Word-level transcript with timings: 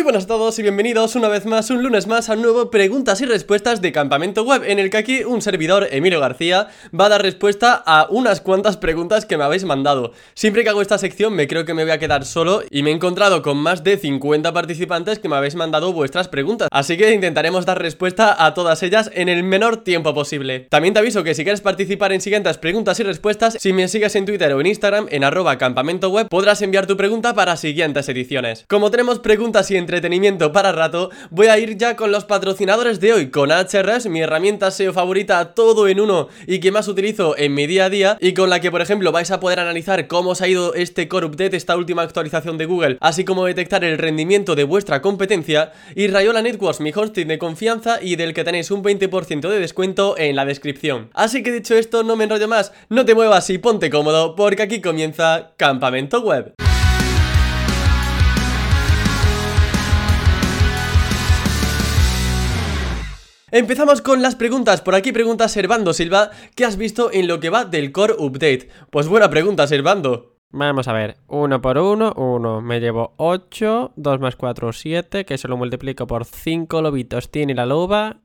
Muy 0.00 0.04
buenas 0.04 0.24
a 0.24 0.28
todos 0.28 0.58
y 0.58 0.62
bienvenidos 0.62 1.14
una 1.14 1.28
vez 1.28 1.44
más, 1.44 1.68
un 1.68 1.82
lunes 1.82 2.06
más, 2.06 2.30
a 2.30 2.36
nuevo 2.36 2.70
Preguntas 2.70 3.20
y 3.20 3.26
Respuestas 3.26 3.82
de 3.82 3.92
Campamento 3.92 4.44
Web, 4.44 4.62
en 4.64 4.78
el 4.78 4.88
que 4.88 4.96
aquí 4.96 5.24
un 5.24 5.42
servidor, 5.42 5.88
Emilio 5.90 6.20
García, 6.20 6.68
va 6.98 7.04
a 7.04 7.08
dar 7.10 7.20
respuesta 7.20 7.74
a 7.84 8.06
unas 8.08 8.40
cuantas 8.40 8.78
preguntas 8.78 9.26
que 9.26 9.36
me 9.36 9.44
habéis 9.44 9.64
mandado. 9.64 10.12
Siempre 10.32 10.62
que 10.62 10.70
hago 10.70 10.80
esta 10.80 10.96
sección 10.96 11.34
me 11.34 11.46
creo 11.46 11.66
que 11.66 11.74
me 11.74 11.82
voy 11.82 11.92
a 11.92 11.98
quedar 11.98 12.24
solo 12.24 12.62
y 12.70 12.82
me 12.82 12.88
he 12.88 12.94
encontrado 12.94 13.42
con 13.42 13.58
más 13.58 13.84
de 13.84 13.98
50 13.98 14.50
participantes 14.54 15.18
que 15.18 15.28
me 15.28 15.36
habéis 15.36 15.54
mandado 15.54 15.92
vuestras 15.92 16.28
preguntas, 16.28 16.70
así 16.72 16.96
que 16.96 17.12
intentaremos 17.12 17.66
dar 17.66 17.82
respuesta 17.82 18.42
a 18.42 18.54
todas 18.54 18.82
ellas 18.82 19.10
en 19.12 19.28
el 19.28 19.42
menor 19.42 19.84
tiempo 19.84 20.14
posible. 20.14 20.60
También 20.70 20.94
te 20.94 21.00
aviso 21.00 21.24
que 21.24 21.34
si 21.34 21.44
quieres 21.44 21.60
participar 21.60 22.14
en 22.14 22.22
siguientes 22.22 22.56
preguntas 22.56 22.98
y 23.00 23.02
respuestas, 23.02 23.58
si 23.60 23.74
me 23.74 23.86
sigues 23.86 24.16
en 24.16 24.24
Twitter 24.24 24.50
o 24.54 24.62
en 24.62 24.66
Instagram, 24.66 25.08
en 25.10 25.24
arroba 25.24 25.58
campamento 25.58 26.08
web, 26.08 26.26
podrás 26.30 26.62
enviar 26.62 26.86
tu 26.86 26.96
pregunta 26.96 27.34
para 27.34 27.58
siguientes 27.58 28.08
ediciones. 28.08 28.64
Como 28.66 28.90
tenemos 28.90 29.18
preguntas 29.18 29.70
y 29.70 29.89
entretenimiento 29.90 30.52
para 30.52 30.70
rato, 30.70 31.10
voy 31.30 31.48
a 31.48 31.58
ir 31.58 31.76
ya 31.76 31.96
con 31.96 32.12
los 32.12 32.24
patrocinadores 32.24 33.00
de 33.00 33.12
hoy, 33.12 33.30
con 33.30 33.50
HRS, 33.50 34.08
mi 34.08 34.20
herramienta 34.20 34.70
SEO 34.70 34.92
favorita, 34.92 35.52
todo 35.52 35.88
en 35.88 35.98
uno 35.98 36.28
y 36.46 36.60
que 36.60 36.70
más 36.70 36.86
utilizo 36.86 37.36
en 37.36 37.54
mi 37.54 37.66
día 37.66 37.86
a 37.86 37.90
día 37.90 38.16
y 38.20 38.32
con 38.32 38.50
la 38.50 38.60
que, 38.60 38.70
por 38.70 38.82
ejemplo, 38.82 39.10
vais 39.10 39.32
a 39.32 39.40
poder 39.40 39.58
analizar 39.58 40.06
cómo 40.06 40.30
os 40.30 40.42
ha 40.42 40.48
ido 40.48 40.74
este 40.74 41.08
Core 41.08 41.26
Update, 41.26 41.56
esta 41.56 41.76
última 41.76 42.02
actualización 42.02 42.56
de 42.56 42.66
Google, 42.66 42.98
así 43.00 43.24
como 43.24 43.46
detectar 43.46 43.82
el 43.82 43.98
rendimiento 43.98 44.54
de 44.54 44.62
vuestra 44.62 45.02
competencia, 45.02 45.72
y 45.96 46.06
Rayola 46.06 46.40
Networks, 46.40 46.80
mi 46.80 46.92
hosting 46.94 47.26
de 47.26 47.38
confianza 47.38 47.98
y 48.00 48.14
del 48.14 48.32
que 48.32 48.44
tenéis 48.44 48.70
un 48.70 48.84
20% 48.84 49.48
de 49.48 49.58
descuento 49.58 50.16
en 50.18 50.36
la 50.36 50.44
descripción. 50.44 51.10
Así 51.14 51.42
que 51.42 51.50
dicho 51.50 51.74
esto, 51.74 52.04
no 52.04 52.14
me 52.14 52.24
enrollo 52.24 52.46
más, 52.46 52.72
no 52.88 53.04
te 53.04 53.16
muevas 53.16 53.50
y 53.50 53.58
ponte 53.58 53.90
cómodo, 53.90 54.36
porque 54.36 54.62
aquí 54.62 54.80
comienza 54.80 55.50
Campamento 55.56 56.20
Web. 56.20 56.69
Empezamos 63.52 64.00
con 64.00 64.22
las 64.22 64.36
preguntas. 64.36 64.80
Por 64.80 64.94
aquí 64.94 65.10
pregunta 65.10 65.48
Servando 65.48 65.92
Silva, 65.92 66.30
¿qué 66.54 66.64
has 66.64 66.76
visto 66.76 67.10
en 67.12 67.26
lo 67.26 67.40
que 67.40 67.50
va 67.50 67.64
del 67.64 67.90
Core 67.90 68.14
Update? 68.16 68.68
Pues 68.90 69.08
buena 69.08 69.28
pregunta, 69.28 69.66
Servando. 69.66 70.36
Vamos 70.52 70.86
a 70.86 70.92
ver, 70.92 71.16
uno 71.26 71.60
por 71.60 71.78
uno, 71.78 72.12
uno. 72.16 72.60
Me 72.60 72.78
llevo 72.78 73.14
8, 73.16 73.94
2 73.96 74.20
más 74.20 74.36
4, 74.36 74.72
7, 74.72 75.24
que 75.24 75.36
se 75.36 75.48
lo 75.48 75.56
multiplico 75.56 76.06
por 76.06 76.24
5 76.24 76.80
lobitos 76.80 77.30
tiene 77.30 77.54
la 77.54 77.66
loba. 77.66 78.18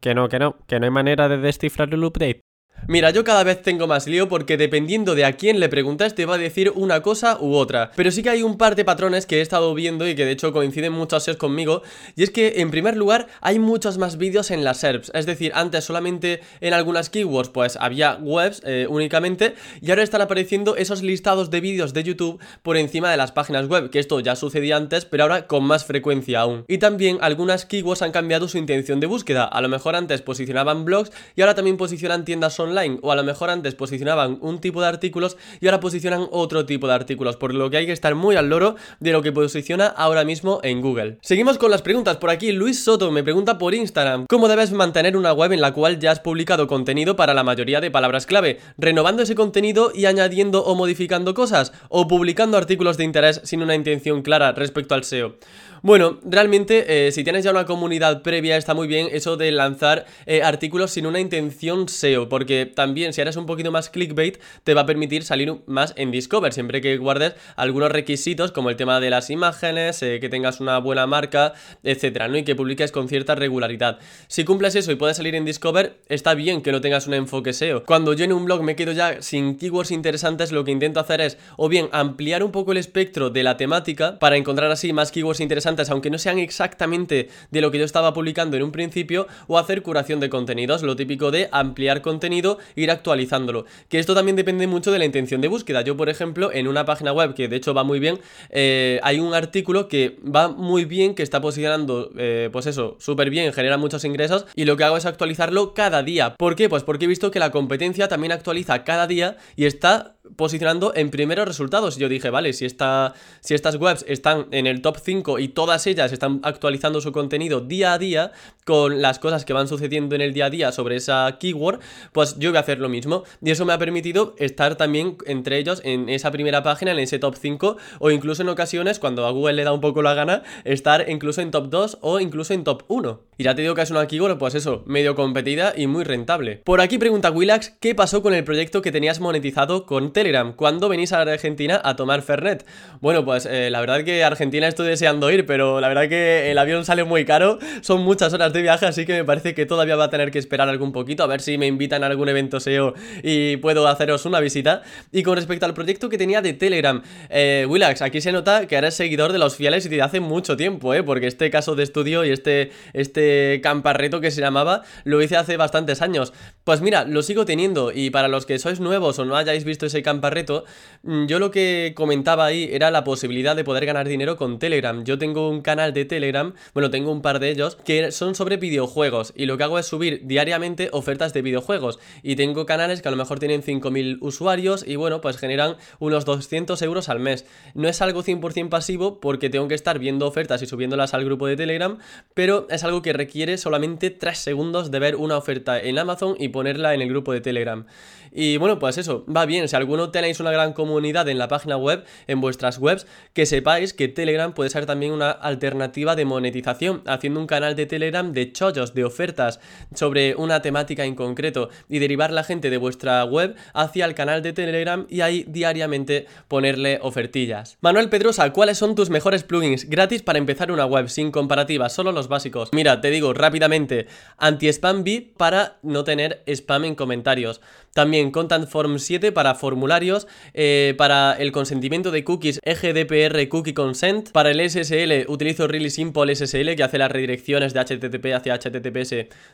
Que 0.00 0.14
no, 0.14 0.28
que 0.28 0.38
no, 0.38 0.56
que 0.68 0.78
no 0.78 0.86
hay 0.86 0.92
manera 0.92 1.28
de 1.28 1.38
descifrar 1.38 1.92
el 1.92 2.04
update. 2.04 2.40
Mira, 2.86 3.10
yo 3.10 3.22
cada 3.22 3.44
vez 3.44 3.60
tengo 3.60 3.86
más 3.86 4.06
lío 4.06 4.28
porque 4.28 4.56
dependiendo 4.56 5.14
de 5.14 5.26
a 5.26 5.34
quién 5.34 5.60
le 5.60 5.68
preguntas 5.68 6.14
te 6.14 6.24
va 6.24 6.36
a 6.36 6.38
decir 6.38 6.72
una 6.74 7.02
cosa 7.02 7.36
u 7.38 7.54
otra. 7.54 7.90
Pero 7.94 8.10
sí 8.10 8.22
que 8.22 8.30
hay 8.30 8.42
un 8.42 8.56
par 8.56 8.76
de 8.76 8.84
patrones 8.86 9.26
que 9.26 9.38
he 9.38 9.40
estado 9.42 9.74
viendo 9.74 10.08
y 10.08 10.14
que 10.14 10.24
de 10.24 10.32
hecho 10.32 10.54
coinciden 10.54 10.94
muchas 10.94 11.26
veces 11.26 11.36
conmigo. 11.36 11.82
Y 12.16 12.22
es 12.22 12.30
que 12.30 12.60
en 12.62 12.70
primer 12.70 12.96
lugar 12.96 13.26
hay 13.42 13.58
muchos 13.58 13.98
más 13.98 14.16
vídeos 14.16 14.50
en 14.50 14.64
las 14.64 14.78
SERPs. 14.78 15.10
Es 15.12 15.26
decir, 15.26 15.52
antes 15.54 15.84
solamente 15.84 16.40
en 16.60 16.72
algunas 16.72 17.10
keywords 17.10 17.50
pues 17.50 17.76
había 17.76 18.14
webs 18.22 18.62
eh, 18.64 18.86
únicamente. 18.88 19.54
Y 19.82 19.90
ahora 19.90 20.02
están 20.02 20.22
apareciendo 20.22 20.76
esos 20.76 21.02
listados 21.02 21.50
de 21.50 21.60
vídeos 21.60 21.92
de 21.92 22.04
YouTube 22.04 22.40
por 22.62 22.78
encima 22.78 23.10
de 23.10 23.18
las 23.18 23.32
páginas 23.32 23.66
web. 23.66 23.90
Que 23.90 23.98
esto 23.98 24.20
ya 24.20 24.34
sucedía 24.34 24.76
antes, 24.76 25.04
pero 25.04 25.24
ahora 25.24 25.46
con 25.46 25.64
más 25.64 25.84
frecuencia 25.84 26.40
aún. 26.40 26.64
Y 26.68 26.78
también 26.78 27.18
algunas 27.20 27.66
keywords 27.66 28.00
han 28.00 28.12
cambiado 28.12 28.48
su 28.48 28.56
intención 28.56 28.98
de 28.98 29.06
búsqueda. 29.06 29.44
A 29.44 29.60
lo 29.60 29.68
mejor 29.68 29.94
antes 29.94 30.22
posicionaban 30.22 30.86
blogs 30.86 31.12
y 31.36 31.42
ahora 31.42 31.54
también 31.54 31.76
posicionan 31.76 32.24
tiendas 32.24 32.58
online 32.58 32.67
online 32.68 32.98
o 33.02 33.12
a 33.12 33.16
lo 33.16 33.24
mejor 33.24 33.50
antes 33.50 33.74
posicionaban 33.74 34.38
un 34.40 34.60
tipo 34.60 34.80
de 34.80 34.88
artículos 34.88 35.36
y 35.60 35.66
ahora 35.66 35.80
posicionan 35.80 36.26
otro 36.30 36.66
tipo 36.66 36.86
de 36.86 36.94
artículos, 36.94 37.36
por 37.36 37.54
lo 37.54 37.70
que 37.70 37.78
hay 37.78 37.86
que 37.86 37.92
estar 37.92 38.14
muy 38.14 38.36
al 38.36 38.48
loro 38.48 38.76
de 39.00 39.12
lo 39.12 39.22
que 39.22 39.32
posiciona 39.32 39.86
ahora 39.86 40.24
mismo 40.24 40.60
en 40.62 40.80
Google. 40.80 41.18
Seguimos 41.22 41.58
con 41.58 41.70
las 41.70 41.82
preguntas, 41.82 42.16
por 42.16 42.30
aquí 42.30 42.52
Luis 42.52 42.82
Soto 42.82 43.10
me 43.10 43.22
pregunta 43.22 43.58
por 43.58 43.74
Instagram, 43.74 44.26
¿cómo 44.28 44.48
debes 44.48 44.72
mantener 44.72 45.16
una 45.16 45.32
web 45.32 45.52
en 45.52 45.60
la 45.60 45.72
cual 45.72 45.98
ya 45.98 46.12
has 46.12 46.20
publicado 46.20 46.66
contenido 46.66 47.16
para 47.16 47.34
la 47.34 47.44
mayoría 47.44 47.80
de 47.80 47.90
palabras 47.90 48.26
clave? 48.26 48.58
¿Renovando 48.76 49.22
ese 49.22 49.34
contenido 49.34 49.92
y 49.94 50.06
añadiendo 50.06 50.64
o 50.64 50.74
modificando 50.74 51.34
cosas? 51.34 51.72
¿O 51.88 52.08
publicando 52.08 52.56
artículos 52.56 52.96
de 52.96 53.04
interés 53.04 53.40
sin 53.44 53.62
una 53.62 53.74
intención 53.74 54.22
clara 54.22 54.52
respecto 54.52 54.94
al 54.94 55.04
SEO? 55.04 55.36
Bueno, 55.82 56.18
realmente 56.24 57.06
eh, 57.06 57.12
si 57.12 57.22
tienes 57.22 57.44
ya 57.44 57.52
una 57.52 57.64
comunidad 57.64 58.22
previa 58.22 58.56
está 58.56 58.74
muy 58.74 58.88
bien 58.88 59.08
eso 59.12 59.36
de 59.36 59.52
lanzar 59.52 60.06
eh, 60.26 60.42
artículos 60.42 60.90
sin 60.90 61.06
una 61.06 61.20
intención 61.20 61.88
SEO, 61.88 62.28
porque 62.28 62.66
también 62.66 63.12
si 63.12 63.20
eres 63.20 63.36
un 63.36 63.46
poquito 63.46 63.70
más 63.70 63.88
clickbait 63.88 64.38
te 64.64 64.74
va 64.74 64.80
a 64.82 64.86
permitir 64.86 65.22
salir 65.22 65.54
más 65.66 65.94
en 65.96 66.10
Discover, 66.10 66.52
siempre 66.52 66.80
que 66.80 66.96
guardes 66.96 67.34
algunos 67.54 67.92
requisitos 67.92 68.50
como 68.50 68.70
el 68.70 68.76
tema 68.76 68.98
de 68.98 69.10
las 69.10 69.30
imágenes, 69.30 70.02
eh, 70.02 70.18
que 70.20 70.28
tengas 70.28 70.58
una 70.58 70.78
buena 70.78 71.06
marca, 71.06 71.52
etcétera, 71.84 72.26
¿no? 72.26 72.36
Y 72.36 72.42
que 72.42 72.56
publiques 72.56 72.90
con 72.90 73.08
cierta 73.08 73.36
regularidad. 73.36 73.98
Si 74.26 74.44
cumples 74.44 74.74
eso 74.74 74.90
y 74.90 74.96
puedes 74.96 75.16
salir 75.16 75.36
en 75.36 75.44
Discover, 75.44 76.00
está 76.08 76.34
bien 76.34 76.60
que 76.60 76.72
no 76.72 76.80
tengas 76.80 77.06
un 77.06 77.14
enfoque 77.14 77.52
SEO. 77.52 77.84
Cuando 77.84 78.14
yo 78.14 78.24
en 78.24 78.32
un 78.32 78.44
blog 78.44 78.64
me 78.64 78.74
quedo 78.74 78.90
ya 78.92 79.22
sin 79.22 79.56
keywords 79.56 79.92
interesantes, 79.92 80.50
lo 80.50 80.64
que 80.64 80.72
intento 80.72 80.98
hacer 80.98 81.20
es 81.20 81.38
o 81.56 81.68
bien 81.68 81.88
ampliar 81.92 82.42
un 82.42 82.50
poco 82.50 82.72
el 82.72 82.78
espectro 82.78 83.30
de 83.30 83.44
la 83.44 83.56
temática 83.56 84.18
para 84.18 84.36
encontrar 84.36 84.72
así 84.72 84.92
más 84.92 85.12
keywords 85.12 85.40
interesantes 85.40 85.67
aunque 85.90 86.10
no 86.10 86.18
sean 86.18 86.38
exactamente 86.38 87.28
de 87.50 87.60
lo 87.60 87.70
que 87.70 87.78
yo 87.78 87.84
estaba 87.84 88.14
publicando 88.14 88.56
en 88.56 88.62
un 88.62 88.72
principio, 88.72 89.26
o 89.46 89.58
hacer 89.58 89.82
curación 89.82 90.20
de 90.20 90.30
contenidos, 90.30 90.82
lo 90.82 90.96
típico 90.96 91.30
de 91.30 91.48
ampliar 91.52 92.02
contenido, 92.02 92.58
ir 92.76 92.90
actualizándolo. 92.90 93.64
Que 93.88 93.98
esto 93.98 94.14
también 94.14 94.36
depende 94.36 94.66
mucho 94.66 94.90
de 94.92 94.98
la 94.98 95.04
intención 95.04 95.40
de 95.40 95.48
búsqueda. 95.48 95.82
Yo, 95.82 95.96
por 95.96 96.08
ejemplo, 96.08 96.50
en 96.52 96.68
una 96.68 96.84
página 96.84 97.12
web 97.12 97.34
que 97.34 97.48
de 97.48 97.56
hecho 97.56 97.74
va 97.74 97.84
muy 97.84 97.98
bien, 98.00 98.18
eh, 98.50 99.00
hay 99.02 99.20
un 99.20 99.34
artículo 99.34 99.88
que 99.88 100.18
va 100.24 100.48
muy 100.48 100.84
bien, 100.84 101.14
que 101.14 101.22
está 101.22 101.40
posicionando, 101.40 102.10
eh, 102.16 102.48
pues 102.52 102.66
eso, 102.66 102.96
súper 102.98 103.30
bien, 103.30 103.52
genera 103.52 103.76
muchos 103.76 104.04
ingresos, 104.04 104.46
y 104.54 104.64
lo 104.64 104.76
que 104.76 104.84
hago 104.84 104.96
es 104.96 105.06
actualizarlo 105.06 105.74
cada 105.74 106.02
día. 106.02 106.34
¿Por 106.36 106.56
qué? 106.56 106.68
Pues 106.68 106.82
porque 106.82 107.04
he 107.04 107.08
visto 107.08 107.30
que 107.30 107.38
la 107.38 107.50
competencia 107.50 108.08
también 108.08 108.32
actualiza 108.32 108.84
cada 108.84 109.06
día 109.06 109.36
y 109.56 109.66
está 109.66 110.16
posicionando 110.36 110.92
en 110.94 111.10
primeros 111.10 111.46
resultados. 111.46 111.96
Yo 111.96 112.08
dije, 112.08 112.30
vale, 112.30 112.52
si, 112.52 112.64
esta, 112.64 113.14
si 113.40 113.54
estas 113.54 113.76
webs 113.76 114.04
están 114.08 114.46
en 114.50 114.66
el 114.66 114.82
top 114.82 114.98
5 115.02 115.38
y 115.38 115.48
todas 115.48 115.86
ellas 115.86 116.12
están 116.12 116.40
actualizando 116.42 117.00
su 117.00 117.12
contenido 117.12 117.60
día 117.60 117.92
a 117.92 117.98
día 117.98 118.32
con 118.64 119.00
las 119.00 119.18
cosas 119.18 119.44
que 119.44 119.52
van 119.52 119.68
sucediendo 119.68 120.14
en 120.14 120.20
el 120.20 120.32
día 120.32 120.46
a 120.46 120.50
día 120.50 120.72
sobre 120.72 120.96
esa 120.96 121.38
keyword, 121.38 121.80
pues 122.12 122.38
yo 122.38 122.50
voy 122.50 122.58
a 122.58 122.60
hacer 122.60 122.80
lo 122.80 122.88
mismo. 122.88 123.24
Y 123.42 123.50
eso 123.50 123.64
me 123.64 123.72
ha 123.72 123.78
permitido 123.78 124.34
estar 124.38 124.76
también 124.76 125.16
entre 125.26 125.58
ellos 125.58 125.80
en 125.84 126.08
esa 126.08 126.30
primera 126.30 126.62
página, 126.62 126.92
en 126.92 126.98
ese 126.98 127.18
top 127.18 127.36
5, 127.36 127.76
o 127.98 128.10
incluso 128.10 128.42
en 128.42 128.48
ocasiones, 128.48 128.98
cuando 128.98 129.26
a 129.26 129.30
Google 129.30 129.54
le 129.54 129.64
da 129.64 129.72
un 129.72 129.80
poco 129.80 130.02
la 130.02 130.14
gana, 130.14 130.42
estar 130.64 131.08
incluso 131.08 131.40
en 131.40 131.50
top 131.50 131.68
2 131.68 131.98
o 132.00 132.20
incluso 132.20 132.54
en 132.54 132.64
top 132.64 132.84
1. 132.88 133.20
Y 133.38 133.44
ya 133.44 133.54
te 133.54 133.62
digo 133.62 133.74
que 133.74 133.82
es 133.82 133.90
una 133.90 134.06
keyword, 134.06 134.38
pues 134.38 134.54
eso, 134.54 134.82
medio 134.86 135.14
competida 135.14 135.72
y 135.76 135.86
muy 135.86 136.04
rentable. 136.04 136.56
Por 136.64 136.80
aquí 136.80 136.98
pregunta 136.98 137.30
Willax, 137.30 137.76
¿qué 137.80 137.94
pasó 137.94 138.22
con 138.22 138.34
el 138.34 138.44
proyecto 138.44 138.82
que 138.82 138.92
tenías 138.92 139.20
monetizado 139.20 139.86
con 139.86 140.12
Telegram. 140.18 140.52
¿Cuándo 140.52 140.88
venís 140.88 141.12
a 141.12 141.20
Argentina 141.20 141.80
a 141.84 141.94
tomar 141.94 142.22
Fernet? 142.22 142.66
Bueno, 143.00 143.24
pues 143.24 143.46
eh, 143.46 143.70
la 143.70 143.78
verdad 143.78 144.02
que 144.02 144.24
Argentina 144.24 144.66
estoy 144.66 144.88
deseando 144.88 145.30
ir, 145.30 145.46
pero 145.46 145.80
la 145.80 145.86
verdad 145.86 146.08
que 146.08 146.50
el 146.50 146.58
avión 146.58 146.84
sale 146.84 147.04
muy 147.04 147.24
caro, 147.24 147.60
son 147.82 148.02
muchas 148.02 148.32
horas 148.32 148.52
de 148.52 148.60
viaje, 148.60 148.84
así 148.84 149.06
que 149.06 149.12
me 149.12 149.24
parece 149.24 149.54
que 149.54 149.64
todavía 149.64 149.94
va 149.94 150.06
a 150.06 150.10
tener 150.10 150.32
que 150.32 150.40
esperar 150.40 150.68
algún 150.68 150.90
poquito, 150.90 151.22
a 151.22 151.28
ver 151.28 151.40
si 151.40 151.56
me 151.56 151.68
invitan 151.68 152.02
a 152.02 152.08
algún 152.08 152.28
evento 152.28 152.58
SEO 152.58 152.94
y 153.22 153.58
puedo 153.58 153.86
haceros 153.86 154.26
una 154.26 154.40
visita. 154.40 154.82
Y 155.12 155.22
con 155.22 155.36
respecto 155.36 155.66
al 155.66 155.74
proyecto 155.74 156.08
que 156.08 156.18
tenía 156.18 156.42
de 156.42 156.52
Telegram, 156.52 157.00
eh, 157.30 157.64
Willax, 157.68 158.02
aquí 158.02 158.20
se 158.20 158.32
nota 158.32 158.66
que 158.66 158.74
eres 158.74 158.94
seguidor 158.94 159.30
de 159.32 159.38
los 159.38 159.54
fieles 159.54 159.86
y 159.86 159.88
de 159.88 160.02
hace 160.02 160.18
mucho 160.18 160.56
tiempo, 160.56 160.94
¿eh? 160.94 161.04
Porque 161.04 161.28
este 161.28 161.48
caso 161.52 161.76
de 161.76 161.84
estudio 161.84 162.24
y 162.24 162.30
este, 162.30 162.72
este 162.92 163.60
camparreto 163.62 164.20
que 164.20 164.32
se 164.32 164.40
llamaba, 164.40 164.82
lo 165.04 165.22
hice 165.22 165.36
hace 165.36 165.56
bastantes 165.56 166.02
años. 166.02 166.32
Pues 166.64 166.80
mira, 166.80 167.04
lo 167.04 167.22
sigo 167.22 167.44
teniendo 167.44 167.92
y 167.92 168.10
para 168.10 168.26
los 168.26 168.46
que 168.46 168.58
sois 168.58 168.80
nuevos 168.80 169.16
o 169.20 169.24
no 169.24 169.36
hayáis 169.36 169.62
visto 169.62 169.86
ese 169.86 170.02
Camparreto, 170.08 170.64
mm, 171.02 171.26
yo 171.26 171.38
lo 171.38 171.50
que 171.50 171.92
comentaba 171.94 172.46
ahí 172.46 172.70
era 172.72 172.90
la 172.90 173.04
posibilidad 173.04 173.54
de 173.54 173.62
poder 173.62 173.84
ganar 173.84 174.08
dinero 174.08 174.38
con 174.38 174.58
Telegram. 174.58 175.04
Yo 175.04 175.18
tengo 175.18 175.50
un 175.50 175.60
canal 175.60 175.92
de 175.92 176.06
Telegram, 176.06 176.54
bueno, 176.72 176.88
tengo 176.88 177.12
un 177.12 177.20
par 177.20 177.40
de 177.40 177.50
ellos, 177.50 177.76
que 177.84 178.10
son 178.10 178.34
sobre 178.34 178.56
videojuegos 178.56 179.34
y 179.36 179.44
lo 179.44 179.58
que 179.58 179.64
hago 179.64 179.78
es 179.78 179.84
subir 179.84 180.22
diariamente 180.24 180.88
ofertas 180.92 181.34
de 181.34 181.42
videojuegos 181.42 181.98
y 182.22 182.36
tengo 182.36 182.64
canales 182.64 183.02
que 183.02 183.08
a 183.08 183.10
lo 183.10 183.18
mejor 183.18 183.38
tienen 183.38 183.62
5.000 183.62 184.16
usuarios 184.22 184.82
y 184.86 184.96
bueno, 184.96 185.20
pues 185.20 185.36
generan 185.36 185.76
unos 185.98 186.24
200 186.24 186.80
euros 186.80 187.10
al 187.10 187.20
mes. 187.20 187.44
No 187.74 187.86
es 187.86 188.00
algo 188.00 188.22
100% 188.22 188.70
pasivo 188.70 189.20
porque 189.20 189.50
tengo 189.50 189.68
que 189.68 189.74
estar 189.74 189.98
viendo 189.98 190.26
ofertas 190.26 190.62
y 190.62 190.66
subiéndolas 190.66 191.12
al 191.12 191.26
grupo 191.26 191.46
de 191.46 191.56
Telegram, 191.56 191.98
pero 192.32 192.66
es 192.70 192.82
algo 192.82 193.02
que 193.02 193.12
requiere 193.12 193.58
solamente 193.58 194.08
3 194.08 194.38
segundos 194.38 194.90
de 194.90 195.00
ver 195.00 195.16
una 195.16 195.36
oferta 195.36 195.78
en 195.78 195.98
Amazon 195.98 196.34
y 196.38 196.48
ponerla 196.48 196.94
en 196.94 197.02
el 197.02 197.10
grupo 197.10 197.34
de 197.34 197.42
Telegram. 197.42 197.84
Y 198.32 198.56
bueno, 198.56 198.78
pues 198.78 198.98
eso, 198.98 199.24
va 199.24 199.46
bien. 199.46 199.68
Si 199.68 199.76
alguno 199.76 200.10
tenéis 200.10 200.40
una 200.40 200.50
gran 200.50 200.72
comunidad 200.72 201.28
en 201.28 201.38
la 201.38 201.48
página 201.48 201.76
web, 201.76 202.04
en 202.26 202.40
vuestras 202.40 202.78
webs, 202.78 203.06
que 203.32 203.46
sepáis 203.46 203.92
que 203.92 204.08
Telegram 204.08 204.52
puede 204.52 204.70
ser 204.70 204.86
también 204.86 205.12
una 205.12 205.30
alternativa 205.30 206.16
de 206.16 206.24
monetización, 206.24 207.02
haciendo 207.06 207.40
un 207.40 207.46
canal 207.46 207.76
de 207.76 207.86
Telegram 207.86 208.32
de 208.32 208.52
chollos, 208.52 208.94
de 208.94 209.04
ofertas 209.04 209.60
sobre 209.94 210.34
una 210.34 210.62
temática 210.62 211.04
en 211.04 211.14
concreto 211.14 211.70
y 211.88 211.98
derivar 211.98 212.32
la 212.32 212.44
gente 212.44 212.70
de 212.70 212.76
vuestra 212.76 213.24
web 213.24 213.54
hacia 213.74 214.04
el 214.04 214.14
canal 214.14 214.42
de 214.42 214.52
Telegram 214.52 215.06
y 215.08 215.20
ahí 215.20 215.44
diariamente 215.48 216.26
ponerle 216.48 216.98
ofertillas. 217.02 217.78
Manuel 217.80 218.08
Pedrosa, 218.08 218.52
¿cuáles 218.52 218.78
son 218.78 218.94
tus 218.94 219.10
mejores 219.10 219.44
plugins 219.44 219.88
gratis 219.88 220.22
para 220.22 220.38
empezar 220.38 220.72
una 220.72 220.86
web 220.86 221.08
sin 221.08 221.30
comparativa, 221.30 221.88
solo 221.88 222.12
los 222.12 222.28
básicos? 222.28 222.70
Mira, 222.72 223.00
te 223.00 223.10
digo 223.10 223.32
rápidamente, 223.34 224.06
anti-spam 224.36 225.04
bit 225.04 225.36
para 225.36 225.78
no 225.82 226.04
tener 226.04 226.42
spam 226.46 226.84
en 226.84 226.94
comentarios. 226.94 227.60
También 227.94 228.17
Content 228.30 228.68
Form 228.68 228.98
7 228.98 229.32
para 229.32 229.54
formularios, 229.54 230.26
eh, 230.54 230.94
para 230.98 231.32
el 231.32 231.52
consentimiento 231.52 232.10
de 232.10 232.24
cookies 232.24 232.60
EGDPR 232.62 233.48
Cookie 233.48 233.74
Consent, 233.74 234.30
para 234.32 234.50
el 234.50 234.60
SSL 234.60 235.26
utilizo 235.28 235.66
Really 235.66 235.90
Simple 235.90 236.34
SSL 236.34 236.76
que 236.76 236.82
hace 236.82 236.98
las 236.98 237.10
redirecciones 237.10 237.72
de 237.72 237.80
HTTP 237.80 238.34
hacia 238.34 238.54
HTTPS 238.54 239.10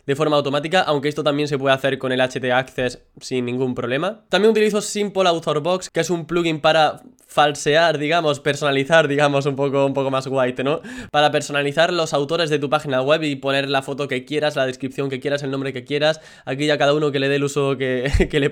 de 0.07 0.17
forma 0.17 0.37
automática, 0.37 0.81
aunque 0.81 1.09
esto 1.09 1.23
también 1.23 1.49
se 1.49 1.59
puede 1.59 1.75
hacer 1.75 1.99
con 1.99 2.13
el 2.13 2.21
HT 2.21 2.45
Access 2.53 3.01
sin 3.21 3.45
ningún 3.45 3.75
problema. 3.75 4.25
También 4.29 4.53
utilizo 4.53 4.81
Simple 4.81 5.29
Author 5.29 5.61
Box, 5.61 5.91
que 5.91 6.01
es 6.01 6.11
un 6.11 6.27
plugin 6.27 6.61
para 6.61 7.03
falsear, 7.35 7.99
digamos, 7.99 8.39
personalizar, 8.39 9.09
digamos, 9.09 9.45
un 9.47 9.57
poco, 9.57 9.87
un 9.87 9.93
poco 9.93 10.09
más 10.09 10.29
white, 10.29 10.63
¿no? 10.63 10.81
Para 11.11 11.33
personalizar 11.33 11.93
los 11.93 12.15
autores 12.15 12.49
de 12.49 12.61
tu 12.61 12.71
página 12.71 13.03
web 13.03 13.25
y 13.25 13.35
poner 13.35 13.69
la 13.69 13.83
foto 13.83 14.07
que 14.07 14.25
quieras, 14.25 14.55
la 14.55 14.67
descripción 14.67 15.11
que 15.11 15.19
quieras, 15.19 15.43
el 15.43 15.51
nombre 15.51 15.73
que 15.73 15.83
quieras, 15.83 16.21
aquí 16.45 16.67
ya 16.67 16.79
cada 16.79 16.95
uno 16.95 17.11
que 17.11 17.19
le 17.19 17.29
dé 17.29 17.37
el 17.37 17.45
uso 17.45 17.77
que, 17.77 18.09
que 18.31 18.39
le 18.39 18.51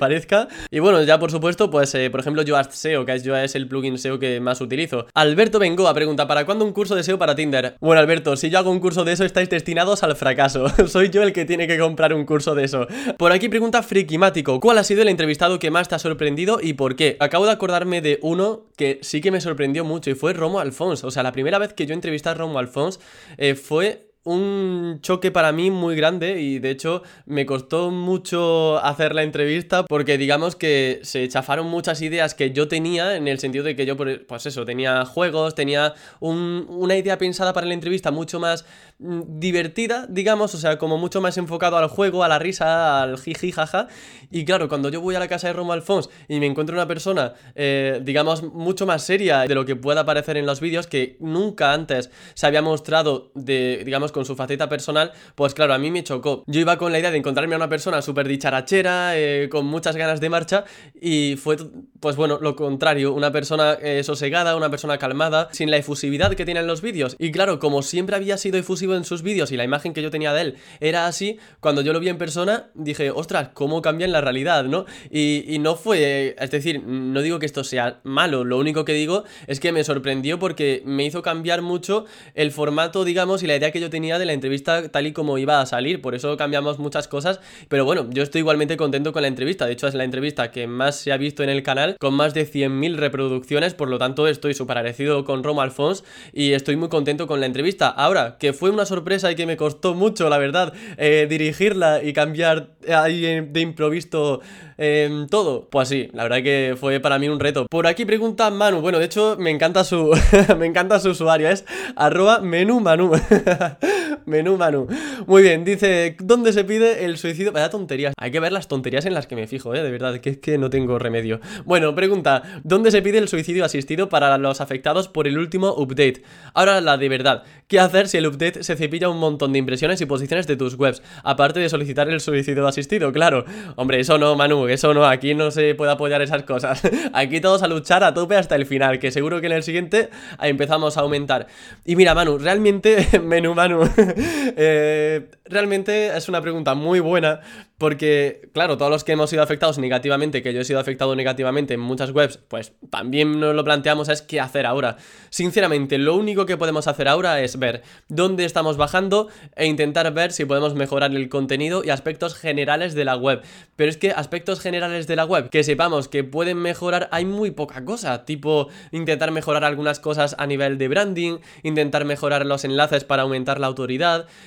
Y 0.70 0.78
bueno, 0.81 1.02
ya 1.02 1.19
por 1.19 1.31
supuesto, 1.31 1.70
pues 1.70 1.94
eh, 1.94 2.10
por 2.10 2.20
ejemplo 2.20 2.43
Yoast 2.43 2.72
SEO, 2.72 3.04
que 3.04 3.14
es, 3.14 3.22
yo 3.22 3.37
es 3.37 3.54
el 3.54 3.69
plugin 3.69 3.99
SEO 3.99 4.19
que 4.19 4.40
más 4.40 4.60
utilizo. 4.60 5.06
Alberto 5.14 5.58
Bengoa 5.58 5.94
pregunta, 5.94 6.26
¿para 6.26 6.44
cuándo 6.44 6.64
un 6.64 6.72
curso 6.72 6.94
de 6.94 7.02
SEO 7.02 7.19
para 7.19 7.34
Tinder? 7.34 7.76
Bueno, 7.81 8.00
Alberto, 8.00 8.37
si 8.37 8.50
yo 8.50 8.58
hago 8.58 8.70
un 8.70 8.81
curso 8.81 9.04
de 9.04 9.12
eso, 9.12 9.25
estáis 9.25 9.49
destinados 9.49 10.02
al 10.02 10.16
fracaso. 10.16 10.66
Soy 10.87 11.10
yo 11.10 11.22
el 11.22 11.32
que 11.32 11.44
tiene 11.44 11.66
que 11.66 11.78
comprar 11.78 12.14
un 12.14 12.25
curso 12.25 12.54
de 12.54 12.64
eso. 12.64 12.87
Por 13.19 13.32
aquí 13.32 13.49
pregunta 13.49 13.82
Frikimático, 13.82 14.60
¿cuál 14.60 14.78
ha 14.78 14.84
sido 14.84 15.02
el 15.02 15.08
entrevistado 15.08 15.58
que 15.58 15.70
más 15.70 15.88
te 15.88 15.94
ha 15.94 15.99
sorprendido 15.99 16.58
y 16.60 16.75
por 16.75 16.96
qué? 16.96 17.16
Acabo 17.20 17.46
de 17.46 17.52
acordarme 17.52 18.00
de 18.00 18.19
uno 18.22 18.66
que 18.76 18.98
sí 19.02 19.20
que 19.20 19.31
me 19.31 19.40
sorprendió 19.40 19.84
mucho 19.84 20.10
y 20.10 20.14
fue 20.14 20.32
Romo 20.32 20.60
Alfons. 20.60 21.05
O 21.05 21.10
sea, 21.10 21.22
la 21.22 21.32
primera 21.32 21.58
vez 21.58 21.72
que 21.72 21.87
yo 21.87 21.94
entrevisté 21.94 22.28
a 22.28 22.34
Romo 22.34 22.58
Alfons 22.58 23.00
eh, 23.38 23.55
fue 23.55 24.11
un 24.24 25.00
choque 25.02 25.32
para 25.32 25.50
mí 25.50 25.70
muy 25.72 25.96
grande 25.96 26.40
y 26.40 26.60
de 26.60 26.70
hecho 26.70 27.02
me 27.26 27.44
costó 27.44 27.90
mucho 27.90 28.78
hacer 28.78 29.16
la 29.16 29.24
entrevista 29.24 29.84
porque 29.84 30.16
digamos 30.16 30.54
que 30.54 31.00
se 31.02 31.26
chafaron 31.28 31.66
muchas 31.66 32.02
ideas 32.02 32.34
que 32.34 32.52
yo 32.52 32.69
tenía 32.69 33.16
en 33.16 33.26
el 33.26 33.40
sentido 33.40 33.64
de 33.64 33.74
que 33.74 33.84
yo 33.84 33.96
pues 33.96 34.46
eso 34.46 34.64
tenía 34.64 35.04
juegos 35.04 35.56
tenía 35.56 35.94
una 36.20 36.96
idea 36.96 37.19
pensada 37.19 37.52
para 37.52 37.66
la 37.66 37.74
entrevista 37.74 38.12
mucho 38.12 38.38
más 38.38 38.64
mm, 39.00 39.22
divertida 39.40 40.06
digamos 40.08 40.54
o 40.54 40.58
sea 40.58 40.78
como 40.78 40.98
mucho 40.98 41.20
más 41.20 41.36
enfocado 41.36 41.76
al 41.76 41.88
juego 41.88 42.22
a 42.22 42.28
la 42.28 42.38
risa 42.38 43.02
al 43.02 43.19
jiji 43.19 43.50
jaja. 43.50 43.88
Y 44.30 44.44
claro 44.44 44.69
cuando 44.69 44.88
yo 44.88 45.00
voy 45.00 45.16
a 45.16 45.19
la 45.19 45.28
casa 45.28 45.48
de 45.48 45.54
Romo 45.54 45.72
Alfons 45.72 46.10
y 46.28 46.38
me 46.38 46.46
encuentro 46.46 46.76
una 46.76 46.86
persona 46.86 47.34
eh, 47.56 48.00
digamos 48.04 48.44
mucho 48.44 48.86
más 48.86 49.02
seria 49.02 49.40
de 49.40 49.54
lo 49.56 49.64
que 49.64 49.74
pueda 49.74 50.02
aparecer 50.02 50.36
en 50.36 50.46
los 50.46 50.60
vídeos 50.60 50.86
que 50.86 51.16
nunca 51.19 51.72
antes 51.72 52.10
se 52.34 52.46
había 52.46 52.62
mostrado 52.62 53.32
de 53.34 53.82
digamos 53.84 54.11
con 54.12 54.24
su 54.24 54.36
faceta 54.36 54.68
personal, 54.68 55.12
pues 55.34 55.54
claro, 55.54 55.74
a 55.74 55.78
mí 55.78 55.90
me 55.90 56.04
chocó. 56.04 56.44
Yo 56.46 56.60
iba 56.60 56.78
con 56.78 56.92
la 56.92 56.98
idea 56.98 57.10
de 57.10 57.18
encontrarme 57.18 57.54
a 57.54 57.56
una 57.56 57.68
persona 57.68 58.02
súper 58.02 58.28
dicharachera, 58.28 59.18
eh, 59.18 59.48
con 59.50 59.66
muchas 59.66 59.96
ganas 59.96 60.20
de 60.20 60.28
marcha, 60.28 60.64
y 61.00 61.36
fue, 61.36 61.56
pues 62.00 62.16
bueno, 62.16 62.38
lo 62.40 62.56
contrario, 62.56 63.12
una 63.12 63.32
persona 63.32 63.74
eh, 63.80 64.02
sosegada, 64.04 64.56
una 64.56 64.70
persona 64.70 64.98
calmada, 64.98 65.48
sin 65.52 65.70
la 65.70 65.76
efusividad 65.76 66.34
que 66.34 66.44
tiene 66.44 66.60
en 66.60 66.66
los 66.66 66.82
vídeos. 66.82 67.16
Y 67.18 67.32
claro, 67.32 67.58
como 67.58 67.82
siempre 67.82 68.16
había 68.16 68.36
sido 68.36 68.58
efusivo 68.58 68.94
en 68.94 69.04
sus 69.04 69.22
vídeos 69.22 69.52
y 69.52 69.56
la 69.56 69.64
imagen 69.64 69.92
que 69.92 70.02
yo 70.02 70.10
tenía 70.10 70.32
de 70.32 70.42
él 70.42 70.56
era 70.80 71.06
así, 71.06 71.38
cuando 71.60 71.82
yo 71.82 71.92
lo 71.92 72.00
vi 72.00 72.08
en 72.08 72.18
persona, 72.18 72.70
dije, 72.74 73.10
ostras, 73.10 73.50
cómo 73.54 73.82
cambia 73.82 74.04
en 74.04 74.12
la 74.12 74.20
realidad, 74.20 74.64
¿no? 74.64 74.86
Y 75.10 75.58
no 75.60 75.76
fue, 75.76 76.36
es 76.38 76.50
decir, 76.50 76.82
no 76.84 77.22
digo 77.22 77.38
que 77.38 77.46
esto 77.46 77.64
sea 77.64 78.00
malo, 78.04 78.44
lo 78.44 78.58
único 78.58 78.84
que 78.84 78.92
digo 78.92 79.24
es 79.46 79.60
que 79.60 79.72
me 79.72 79.84
sorprendió 79.84 80.38
porque 80.38 80.82
me 80.84 81.04
hizo 81.04 81.22
cambiar 81.22 81.62
mucho 81.62 82.04
el 82.34 82.52
formato, 82.52 83.04
digamos, 83.04 83.42
y 83.42 83.46
la 83.46 83.56
idea 83.56 83.70
que 83.70 83.80
yo 83.80 83.90
tenía 83.90 84.01
de 84.02 84.26
la 84.26 84.32
entrevista 84.32 84.88
tal 84.88 85.06
y 85.06 85.12
como 85.12 85.38
iba 85.38 85.60
a 85.60 85.66
salir, 85.66 86.02
por 86.02 86.14
eso 86.14 86.37
cambiamos 86.37 86.78
muchas 86.78 87.06
cosas, 87.08 87.40
pero 87.69 87.84
bueno, 87.84 88.08
yo 88.10 88.22
estoy 88.22 88.40
igualmente 88.40 88.76
contento 88.76 89.12
con 89.12 89.22
la 89.22 89.28
entrevista, 89.28 89.66
de 89.66 89.72
hecho 89.72 89.87
es 89.87 89.94
la 89.94 90.04
entrevista 90.04 90.50
que 90.50 90.66
más 90.66 90.96
se 90.96 91.12
ha 91.12 91.16
visto 91.16 91.43
en 91.43 91.49
el 91.49 91.62
canal, 91.62 91.96
con 92.00 92.14
más 92.14 92.34
de 92.34 92.46
100.000 92.46 92.96
reproducciones, 92.96 93.75
por 93.75 93.88
lo 93.88 93.99
tanto 93.99 94.26
estoy 94.26 94.54
súper 94.54 94.78
agradecido 94.78 95.25
con 95.25 95.44
Romo 95.44 95.62
Alfons 95.62 96.04
y 96.32 96.52
estoy 96.52 96.76
muy 96.76 96.88
contento 96.88 97.26
con 97.26 97.40
la 97.40 97.46
entrevista. 97.46 97.88
Ahora, 97.88 98.37
que 98.38 98.52
fue 98.52 98.70
una 98.70 98.87
sorpresa 98.87 99.31
y 99.31 99.37
que 99.37 99.46
me 99.46 99.56
costó 99.56 99.94
mucho, 99.94 100.28
la 100.28 100.38
verdad, 100.38 100.72
eh, 100.96 101.26
dirigirla 101.28 102.02
y 102.02 102.12
cambiar 102.12 102.70
ahí 102.88 103.40
de 103.40 103.61
improviso 103.61 104.40
eh, 104.79 105.26
todo, 105.31 105.69
pues 105.70 105.88
sí, 105.88 106.08
la 106.12 106.25
verdad 106.25 106.43
que 106.43 106.76
fue 106.79 107.00
para 107.00 107.19
mí 107.19 107.29
un 107.29 107.40
reto. 107.40 107.67
Por 107.70 107.87
aquí 107.87 108.05
pregunta 108.05 108.50
Manu, 108.50 108.81
bueno, 108.81 108.99
de 108.99 109.05
hecho 109.05 109.37
me 109.38 109.50
encanta 109.50 109.84
su, 109.84 110.11
me 110.58 110.67
encanta 110.67 110.99
su 111.00 111.11
usuario, 111.11 111.49
es 111.49 111.64
arroba 111.96 112.40
menú 112.40 112.81
Manu. 112.81 113.12
Menú 114.26 114.56
Manu. 114.56 114.86
Muy 115.26 115.42
bien, 115.42 115.64
dice, 115.64 116.16
¿dónde 116.20 116.52
se 116.52 116.64
pide 116.64 117.04
el 117.04 117.16
suicidio? 117.16 117.52
Vaya 117.52 117.70
tonterías. 117.70 118.14
Hay 118.19 118.30
que 118.30 118.40
ver 118.40 118.52
las 118.52 118.69
tonterías 118.69 119.06
en 119.06 119.14
las 119.14 119.26
que 119.26 119.36
me 119.36 119.46
fijo, 119.46 119.74
¿eh? 119.74 119.82
De 119.82 119.90
verdad, 119.90 120.20
que 120.20 120.30
es 120.30 120.38
que 120.38 120.58
no 120.58 120.70
tengo 120.70 120.98
remedio. 120.98 121.40
Bueno, 121.64 121.94
pregunta, 121.94 122.42
¿dónde 122.64 122.90
se 122.90 123.02
pide 123.02 123.19
el 123.19 123.28
suicidio 123.28 123.64
asistido 123.64 124.08
para 124.08 124.36
los 124.38 124.60
afectados 124.60 125.08
por 125.08 125.26
el 125.26 125.38
último 125.38 125.74
update? 125.76 126.22
Ahora 126.54 126.80
la 126.80 126.96
de 126.96 127.08
verdad, 127.08 127.44
¿qué 127.69 127.80
hacer 127.80 128.08
si 128.08 128.19
el 128.19 128.26
update 128.26 128.62
se 128.64 128.76
cepilla 128.76 129.08
un 129.08 129.19
montón 129.19 129.52
de 129.52 129.58
impresiones 129.58 130.00
y 130.00 130.06
posiciones 130.06 130.46
de 130.46 130.56
tus 130.56 130.74
webs? 130.74 131.02
Aparte 131.24 131.60
de 131.60 131.69
solicitar 131.69 132.08
el 132.08 132.20
suicidio 132.20 132.66
asistido, 132.66 133.12
claro. 133.12 133.44
Hombre, 133.76 134.00
eso 134.00 134.19
no, 134.19 134.36
Manu, 134.36 134.69
eso 134.69 134.94
no, 134.94 135.04
aquí 135.06 135.34
no 135.34 135.50
se 135.50 135.74
puede 135.74 135.92
apoyar 135.92 136.22
esas 136.22 136.42
cosas. 136.44 136.82
Aquí 137.12 137.40
todos 137.40 137.62
a 137.62 137.69
luchar 137.69 138.04
a 138.04 138.14
tope 138.14 138.36
hasta 138.36 138.56
el 138.56 138.66
final, 138.66 138.98
que 138.98 139.10
seguro 139.10 139.40
que 139.40 139.46
en 139.46 139.52
el 139.52 139.62
siguiente 139.62 140.10
empezamos 140.40 140.96
a 140.96 141.00
aumentar. 141.00 141.46
Y 141.84 141.96
mira, 141.96 142.14
Manu, 142.14 142.38
realmente, 142.38 143.20
menú 143.22 143.54
Manu, 143.54 143.80
eh, 144.56 145.30
realmente 145.44 146.16
es 146.16 146.28
una 146.28 146.40
pregunta 146.40 146.74
muy 146.74 147.00
buena 147.00 147.40
porque, 147.82 148.48
claro, 148.54 148.78
todos 148.78 148.92
los 148.92 149.02
que 149.02 149.10
hemos 149.10 149.28
sido 149.28 149.42
afectados 149.42 149.76
negativamente, 149.76 150.40
que 150.40 150.54
yo 150.54 150.60
he 150.60 150.64
sido 150.64 150.78
afectado 150.78 151.16
negativamente 151.16 151.74
en 151.74 151.80
muchas 151.80 152.12
webs, 152.12 152.36
pues 152.36 152.74
también 152.90 153.40
nos 153.40 153.56
lo 153.56 153.64
planteamos 153.64 154.08
es 154.08 154.22
qué 154.22 154.38
hacer 154.38 154.66
ahora. 154.66 154.98
Sinceramente, 155.30 155.98
lo 155.98 156.14
único 156.14 156.46
que 156.46 156.56
podemos 156.56 156.86
hacer 156.86 157.08
ahora 157.08 157.40
es 157.40 157.58
ver 157.58 157.82
dónde 158.06 158.44
estamos 158.44 158.76
bajando 158.76 159.31
e 159.56 159.66
intentar 159.66 160.14
ver 160.14 160.31
si 160.31 160.44
podemos 160.44 160.76
mejorar 160.76 161.10
el 161.10 161.28
contenido 161.28 161.82
y 161.84 161.90
aspectos 161.90 162.36
generales 162.36 162.94
de 162.94 163.04
la 163.04 163.16
web. 163.16 163.42
Pero 163.74 163.90
es 163.90 163.96
que 163.96 164.12
aspectos 164.12 164.60
generales 164.60 165.08
de 165.08 165.16
la 165.16 165.24
web 165.24 165.50
que 165.50 165.64
sepamos 165.64 166.06
que 166.06 166.22
pueden 166.22 166.58
mejorar, 166.58 167.08
hay 167.10 167.24
muy 167.24 167.50
poca 167.50 167.84
cosa. 167.84 168.24
Tipo, 168.24 168.69
intentar 168.92 169.32
mejorar 169.32 169.64
algunas 169.64 169.98
cosas 169.98 170.36
a 170.38 170.46
nivel 170.46 170.78
de 170.78 170.86
branding, 170.86 171.38
intentar 171.64 172.04
mejorar 172.04 172.46
los 172.46 172.64
enlaces 172.64 173.02
para 173.02 173.22
aumentar 173.22 173.58
la 173.58 173.66
autoridad, 173.66 174.01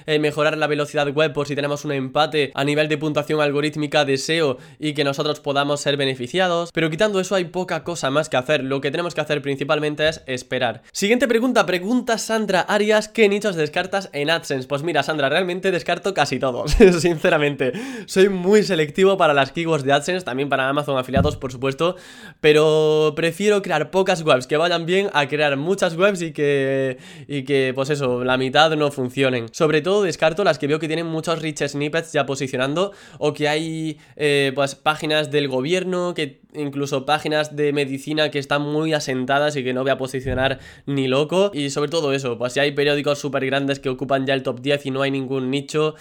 eh, 0.05 0.19
mejorar 0.19 0.57
la 0.57 0.67
velocidad 0.67 1.07
web 1.07 1.33
por 1.33 1.47
si 1.47 1.55
tenemos 1.55 1.85
un 1.85 1.91
empate 1.91 2.51
a 2.53 2.63
nivel 2.63 2.87
de 2.87 2.97
puntuación 2.97 3.41
algorítmica 3.41 4.05
de 4.05 4.17
SEO 4.17 4.57
y 4.79 4.93
que 4.93 5.03
nosotros 5.03 5.39
podamos 5.39 5.81
ser 5.81 5.97
beneficiados. 5.97 6.71
Pero 6.73 6.89
quitando 6.89 7.19
eso 7.19 7.35
hay 7.35 7.45
poca 7.45 7.83
cosa 7.83 8.09
más 8.11 8.29
que 8.29 8.37
hacer. 8.37 8.63
Lo 8.63 8.81
que 8.81 8.91
tenemos 8.91 9.15
que 9.15 9.21
hacer 9.21 9.41
principalmente 9.41 10.07
es 10.07 10.21
esperar. 10.27 10.81
Siguiente 10.91 11.27
pregunta, 11.27 11.65
pregunta 11.65 12.17
Sandra 12.17 12.61
Arias, 12.61 13.07
¿qué 13.07 13.29
nichos 13.29 13.55
descartas 13.55 14.09
en 14.13 14.29
AdSense? 14.29 14.67
Pues 14.67 14.83
mira, 14.83 15.03
Sandra, 15.03 15.29
realmente 15.29 15.71
descarto 15.71 16.13
casi 16.13 16.39
todos, 16.39 16.71
sinceramente. 16.99 17.73
Soy 18.05 18.29
muy 18.29 18.63
selectivo 18.63 19.17
para 19.17 19.33
las 19.33 19.51
keywords 19.51 19.83
de 19.83 19.93
AdSense, 19.93 20.25
también 20.25 20.49
para 20.49 20.69
Amazon 20.69 20.97
afiliados, 20.97 21.37
por 21.37 21.51
supuesto, 21.51 21.95
pero 22.41 23.13
prefiero 23.15 23.61
crear 23.61 23.91
pocas 23.91 24.21
webs 24.23 24.47
que 24.47 24.57
vayan 24.57 24.85
bien 24.85 25.09
a 25.13 25.27
crear 25.27 25.57
muchas 25.57 25.95
webs 25.95 26.21
y 26.21 26.31
que, 26.31 26.97
y 27.27 27.43
que 27.43 27.71
pues 27.73 27.89
eso, 27.89 28.23
la 28.23 28.37
mitad 28.37 28.75
no 28.75 28.91
funcionen. 28.91 29.44
Sobre 29.51 29.81
todo 29.81 30.03
descarto 30.03 30.43
las 30.43 30.59
que 30.59 30.67
veo 30.67 30.79
que 30.79 30.87
tienen 30.87 31.07
muchos 31.07 31.41
rich 31.41 31.65
snippets 31.67 32.11
ya 32.11 32.25
posicionando 32.25 32.91
o 33.19 33.33
que 33.33 33.47
hay 33.47 33.97
eh, 34.15 34.51
pues 34.55 34.75
páginas 34.75 35.31
del 35.31 35.47
gobierno, 35.47 36.13
que 36.13 36.41
incluso 36.53 37.05
páginas 37.05 37.55
de 37.55 37.73
medicina 37.73 38.31
que 38.31 38.39
están 38.39 38.61
muy 38.61 38.93
asentadas 38.93 39.55
y 39.55 39.63
que 39.63 39.73
no 39.73 39.81
voy 39.81 39.91
a 39.91 39.97
posicionar 39.97 40.59
ni 40.85 41.07
loco. 41.07 41.51
Y 41.53 41.69
sobre 41.69 41.89
todo 41.89 42.13
eso, 42.13 42.37
pues 42.37 42.53
si 42.53 42.59
hay 42.59 42.71
periódicos 42.71 43.19
súper 43.19 43.45
grandes 43.45 43.79
que 43.79 43.89
ocupan 43.89 44.25
ya 44.25 44.33
el 44.33 44.43
top 44.43 44.61
10 44.61 44.85
y 44.85 44.91
no 44.91 45.01
hay 45.01 45.11
ningún 45.11 45.51
nicho, 45.51 45.95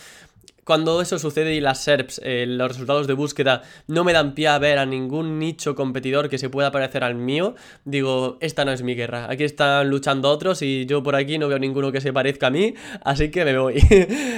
cuando 0.64 1.00
eso 1.00 1.18
sucede 1.18 1.54
y 1.54 1.60
las 1.60 1.82
SERPs, 1.82 2.20
eh, 2.24 2.46
los 2.48 2.68
resultados 2.68 3.06
de 3.06 3.14
búsqueda, 3.14 3.62
no 3.86 4.04
me 4.04 4.12
dan 4.12 4.34
pie 4.34 4.48
a 4.48 4.58
ver 4.58 4.78
a 4.78 4.86
ningún 4.86 5.38
nicho 5.38 5.74
competidor 5.74 6.28
que 6.28 6.38
se 6.38 6.48
pueda 6.48 6.70
parecer 6.70 7.04
al 7.04 7.14
mío, 7.14 7.54
digo, 7.84 8.38
esta 8.40 8.64
no 8.64 8.72
es 8.72 8.82
mi 8.82 8.94
guerra. 8.94 9.30
Aquí 9.30 9.44
están 9.44 9.88
luchando 9.88 10.30
otros 10.30 10.62
y 10.62 10.86
yo 10.86 11.02
por 11.02 11.16
aquí 11.16 11.38
no 11.38 11.48
veo 11.48 11.58
ninguno 11.58 11.92
que 11.92 12.00
se 12.00 12.12
parezca 12.12 12.48
a 12.48 12.50
mí, 12.50 12.74
así 13.04 13.30
que 13.30 13.44
me 13.44 13.58
voy. 13.58 13.74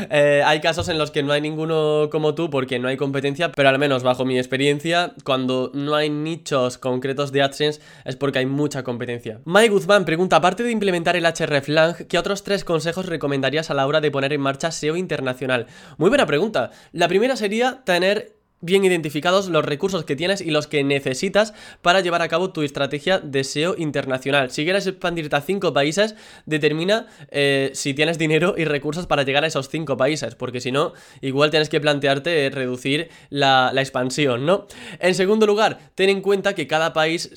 Eh, 0.09 0.43
hay 0.45 0.61
casos 0.61 0.89
en 0.89 0.99
los 0.99 1.11
que 1.11 1.23
no 1.23 1.33
hay 1.33 1.41
ninguno 1.41 2.09
como 2.11 2.35
tú 2.35 2.49
porque 2.49 2.79
no 2.79 2.89
hay 2.89 2.97
competencia, 2.97 3.51
pero 3.51 3.69
al 3.69 3.79
menos 3.79 4.03
bajo 4.03 4.25
mi 4.25 4.39
experiencia, 4.39 5.15
cuando 5.25 5.71
no 5.75 5.95
hay 5.95 6.11
nichos 6.11 6.79
concretos 6.79 7.33
de 7.33 7.43
AdSense 7.43 7.81
es 8.05 8.17
porque 8.17 8.39
hay 8.39 8.47
mucha 8.47 8.83
competencia. 8.85 9.41
Mike 9.45 9.71
Guzmán 9.71 10.05
pregunta, 10.05 10.37
aparte 10.37 10.63
de 10.63 10.71
implementar 10.71 11.17
el 11.17 11.25
hreflang, 11.25 11.95
¿qué 12.09 12.19
otros 12.19 12.45
tres 12.45 12.65
consejos 12.65 13.07
recomendarías 13.07 13.71
a 13.71 13.75
la 13.75 13.87
hora 13.87 14.01
de 14.01 14.11
poner 14.11 14.33
en 14.33 14.41
marcha 14.41 14.71
SEO 14.71 14.97
internacional? 14.97 15.67
Muy 15.99 16.11
pregunta. 16.25 16.71
La 16.93 17.09
primera 17.09 17.37
sería 17.37 17.83
tener 17.85 18.36
bien 18.61 18.85
identificados 18.85 19.49
los 19.49 19.65
recursos 19.65 20.05
que 20.05 20.17
tienes 20.17 20.41
y 20.41 20.51
los 20.51 20.67
que 20.67 20.83
necesitas 20.83 21.55
para 21.83 22.01
llevar 22.01 22.23
a 22.23 22.29
cabo 22.29 22.51
tu 22.51 22.63
estrategia 22.63 23.19
de 23.19 23.45
SEO 23.45 23.75
internacional. 23.79 24.51
Si 24.51 24.65
quieres 24.65 24.87
expandirte 24.87 25.37
a 25.37 25.41
5 25.41 25.73
países, 25.73 26.15
determina 26.47 27.07
eh, 27.31 27.71
si 27.75 27.95
tienes 27.95 28.19
dinero 28.19 28.55
y 28.57 28.65
recursos 28.65 29.07
para 29.07 29.23
llegar 29.23 29.45
a 29.45 29.47
esos 29.47 29.69
5 29.69 29.97
países, 29.97 30.35
porque 30.35 30.61
si 30.61 30.73
no, 30.73 30.95
igual 31.21 31.51
tienes 31.51 31.69
que 31.69 31.81
plantearte 31.81 32.51
reducir 32.51 33.09
la, 33.31 33.73
expansión, 33.77 34.47
¿no? 34.47 34.67
En 35.01 35.15
segundo 35.15 35.47
lugar, 35.47 35.79
ten 35.95 36.09
en 36.09 36.23
cuenta 36.23 36.55
que 36.55 36.67
cada 36.67 36.93
país, 36.93 37.31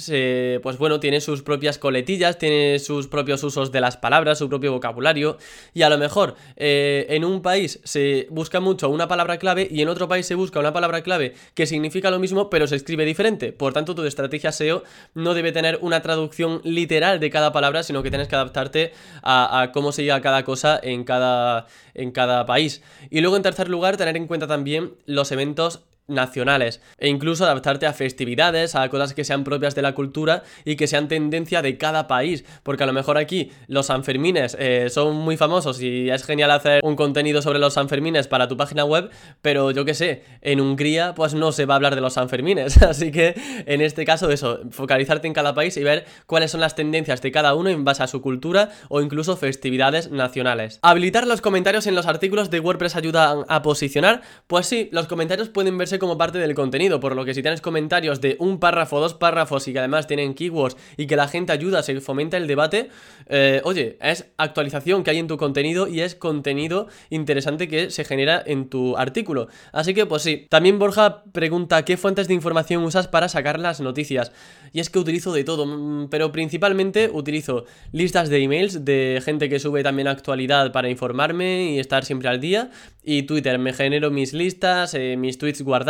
pues 0.63 0.77
bueno, 0.77 0.99
tiene 0.99 1.21
sus 1.21 1.43
propias 1.43 1.77
coletillas, 1.77 2.37
tiene 2.37 2.79
sus 2.79 3.07
propios 3.07 3.43
usos 3.43 3.71
de 3.71 3.81
las 3.81 3.97
palabras, 3.97 4.39
su 4.39 4.49
propio 4.49 4.71
vocabulario, 4.71 5.37
y 5.73 5.81
a 5.81 5.89
lo 5.89 5.97
mejor 5.97 6.35
eh, 6.55 7.05
en 7.09 7.25
un 7.25 7.41
país 7.41 7.79
se 7.83 8.27
busca 8.31 8.59
mucho 8.59 8.89
una 8.89 9.07
palabra 9.07 9.37
clave 9.37 9.67
y 9.69 9.81
en 9.81 9.89
otro 9.89 10.07
país 10.07 10.25
se 10.25 10.35
busca 10.35 10.59
una 10.59 10.73
palabra 10.73 11.01
clave 11.01 11.18
que 11.53 11.65
significa 11.65 12.11
lo 12.11 12.19
mismo 12.19 12.49
pero 12.49 12.67
se 12.67 12.75
escribe 12.75 13.05
diferente. 13.05 13.51
Por 13.51 13.73
tanto, 13.73 13.95
tu 13.95 14.03
estrategia 14.03 14.51
SEO 14.51 14.83
no 15.13 15.33
debe 15.33 15.51
tener 15.51 15.79
una 15.81 16.01
traducción 16.01 16.61
literal 16.63 17.19
de 17.19 17.29
cada 17.29 17.51
palabra, 17.51 17.83
sino 17.83 18.03
que 18.03 18.09
tienes 18.09 18.27
que 18.27 18.35
adaptarte 18.35 18.93
a, 19.23 19.71
cómo 19.73 19.91
se 19.91 20.03
diga 20.03 20.21
cada 20.21 20.43
cosa 20.43 20.79
en 20.81 21.03
cada, 21.03 21.67
en 21.93 22.11
cada 22.11 22.45
país. 22.45 22.81
Y 23.09 23.21
luego, 23.21 23.37
en 23.37 23.43
tercer 23.43 23.69
lugar, 23.69 23.97
tener 23.97 24.17
en 24.17 24.27
cuenta 24.27 24.47
también 24.47 24.93
los 25.05 25.31
eventos 25.31 25.81
nacionales 26.09 26.81
e 26.97 27.07
incluso 27.07 27.45
adaptarte 27.45 27.85
a 27.85 27.93
festividades, 27.93 28.75
a 28.75 28.89
cosas 28.89 29.13
que 29.13 29.23
sean 29.23 29.43
propias 29.43 29.75
de 29.75 29.81
la 29.81 29.93
cultura 29.93 30.43
y 30.65 30.75
que 30.75 30.87
sean 30.87 31.07
tendencia 31.07 31.61
de 31.61 31.77
cada 31.77 32.07
país, 32.07 32.43
porque 32.63 32.83
a 32.83 32.85
lo 32.85 32.93
mejor 32.93 33.17
aquí 33.17 33.51
los 33.67 33.87
Sanfermines 33.87 34.55
eh, 34.59 34.89
son 34.89 35.15
muy 35.15 35.37
famosos 35.37 35.81
y 35.81 36.09
es 36.09 36.23
genial 36.23 36.51
hacer 36.51 36.81
un 36.83 36.95
contenido 36.95 37.41
sobre 37.41 37.59
los 37.59 37.73
Sanfermines 37.73 38.27
para 38.27 38.47
tu 38.47 38.57
página 38.57 38.85
web, 38.85 39.09
pero 39.41 39.71
yo 39.71 39.85
que 39.85 39.93
sé, 39.93 40.23
en 40.41 40.59
Hungría 40.59 41.13
pues 41.15 41.33
no 41.33 41.51
se 41.51 41.65
va 41.65 41.75
a 41.75 41.77
hablar 41.77 41.95
de 41.95 42.01
los 42.01 42.13
Sanfermines, 42.13 42.81
así 42.81 43.11
que 43.11 43.35
en 43.65 43.81
este 43.81 44.05
caso 44.05 44.29
eso, 44.31 44.59
focalizarte 44.71 45.27
en 45.27 45.33
cada 45.33 45.53
país 45.53 45.77
y 45.77 45.83
ver 45.83 46.05
cuáles 46.25 46.51
son 46.51 46.61
las 46.61 46.75
tendencias 46.75 47.21
de 47.21 47.31
cada 47.31 47.53
uno 47.53 47.69
en 47.69 47.85
base 47.85 48.03
a 48.03 48.07
su 48.07 48.21
cultura 48.21 48.71
o 48.89 49.01
incluso 49.01 49.37
festividades 49.37 50.11
nacionales. 50.11 50.79
Habilitar 50.81 51.27
los 51.27 51.41
comentarios 51.41 51.87
en 51.87 51.95
los 51.95 52.05
artículos 52.05 52.49
de 52.49 52.59
WordPress 52.59 52.95
ayuda 52.95 53.45
a 53.47 53.61
posicionar, 53.61 54.21
pues 54.47 54.67
sí, 54.67 54.89
los 54.91 55.07
comentarios 55.07 55.49
pueden 55.49 55.77
verse 55.77 55.98
como 55.99 56.17
parte 56.17 56.39
del 56.39 56.55
contenido, 56.55 56.99
por 56.99 57.15
lo 57.15 57.25
que 57.25 57.33
si 57.33 57.41
tienes 57.41 57.61
comentarios 57.61 58.21
de 58.21 58.35
un 58.39 58.59
párrafo, 58.59 58.99
dos 58.99 59.13
párrafos 59.13 59.67
y 59.67 59.73
que 59.73 59.79
además 59.79 60.07
tienen 60.07 60.33
keywords 60.33 60.77
y 60.97 61.07
que 61.07 61.15
la 61.15 61.27
gente 61.27 61.51
ayuda, 61.51 61.83
se 61.83 61.99
fomenta 62.01 62.37
el 62.37 62.47
debate, 62.47 62.89
eh, 63.27 63.61
oye, 63.63 63.97
es 64.01 64.31
actualización 64.37 65.03
que 65.03 65.11
hay 65.11 65.19
en 65.19 65.27
tu 65.27 65.37
contenido 65.37 65.87
y 65.87 66.01
es 66.01 66.15
contenido 66.15 66.87
interesante 67.09 67.67
que 67.67 67.91
se 67.91 68.05
genera 68.05 68.41
en 68.45 68.69
tu 68.69 68.97
artículo. 68.97 69.47
Así 69.71 69.93
que 69.93 70.05
pues 70.05 70.23
sí, 70.23 70.47
también 70.49 70.79
Borja 70.79 71.23
pregunta 71.31 71.83
qué 71.85 71.97
fuentes 71.97 72.27
de 72.27 72.33
información 72.33 72.83
usas 72.83 73.07
para 73.07 73.29
sacar 73.29 73.59
las 73.59 73.79
noticias. 73.81 74.31
Y 74.71 74.79
es 74.79 74.89
que 74.89 74.99
utilizo 74.99 75.33
de 75.33 75.43
todo, 75.43 75.65
mm, 75.65 76.09
pero 76.09 76.31
principalmente 76.31 77.09
utilizo 77.11 77.65
listas 77.91 78.29
de 78.29 78.43
emails 78.43 78.85
de 78.85 79.21
gente 79.23 79.49
que 79.49 79.59
sube 79.59 79.83
también 79.83 80.07
actualidad 80.07 80.71
para 80.71 80.89
informarme 80.89 81.71
y 81.71 81.79
estar 81.79 82.05
siempre 82.05 82.29
al 82.29 82.39
día. 82.39 82.69
Y 83.03 83.23
Twitter, 83.23 83.57
me 83.57 83.73
genero 83.73 84.11
mis 84.11 84.33
listas, 84.33 84.93
eh, 84.93 85.15
mis 85.17 85.37
tweets 85.37 85.61
guardados. 85.61 85.88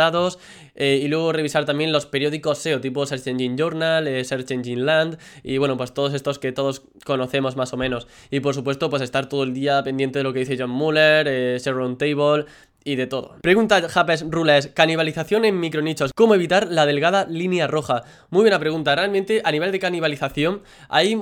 Eh, 0.74 1.00
y 1.02 1.08
luego 1.08 1.32
revisar 1.32 1.64
también 1.64 1.92
los 1.92 2.06
periódicos 2.06 2.58
SEO, 2.58 2.80
tipo 2.80 3.04
Search 3.04 3.26
Engine 3.26 3.56
Journal, 3.56 4.08
eh, 4.08 4.24
Search 4.24 4.50
Engine 4.50 4.82
Land. 4.82 5.18
Y 5.42 5.58
bueno, 5.58 5.76
pues 5.76 5.92
todos 5.92 6.14
estos 6.14 6.38
que 6.38 6.52
todos 6.52 6.82
conocemos 7.04 7.56
más 7.56 7.72
o 7.72 7.76
menos. 7.76 8.08
Y 8.30 8.40
por 8.40 8.54
supuesto, 8.54 8.90
pues 8.90 9.02
estar 9.02 9.28
todo 9.28 9.42
el 9.42 9.52
día 9.52 9.82
pendiente 9.82 10.20
de 10.20 10.22
lo 10.24 10.32
que 10.32 10.40
dice 10.40 10.56
John 10.58 10.70
Muller, 10.70 11.26
eh, 11.28 11.58
Table, 11.98 12.46
y 12.84 12.96
de 12.96 13.06
todo. 13.06 13.36
Pregunta 13.42 13.88
Japes 13.88 14.24
Rules, 14.28 14.68
canibalización 14.68 15.44
en 15.44 15.60
micronichos, 15.60 16.12
¿cómo 16.14 16.34
evitar 16.34 16.68
la 16.68 16.86
delgada 16.86 17.26
línea 17.26 17.66
roja? 17.66 18.04
Muy 18.30 18.42
buena 18.42 18.58
pregunta, 18.58 18.94
realmente 18.94 19.42
a 19.44 19.52
nivel 19.52 19.72
de 19.72 19.78
canibalización 19.78 20.62
hay 20.88 21.14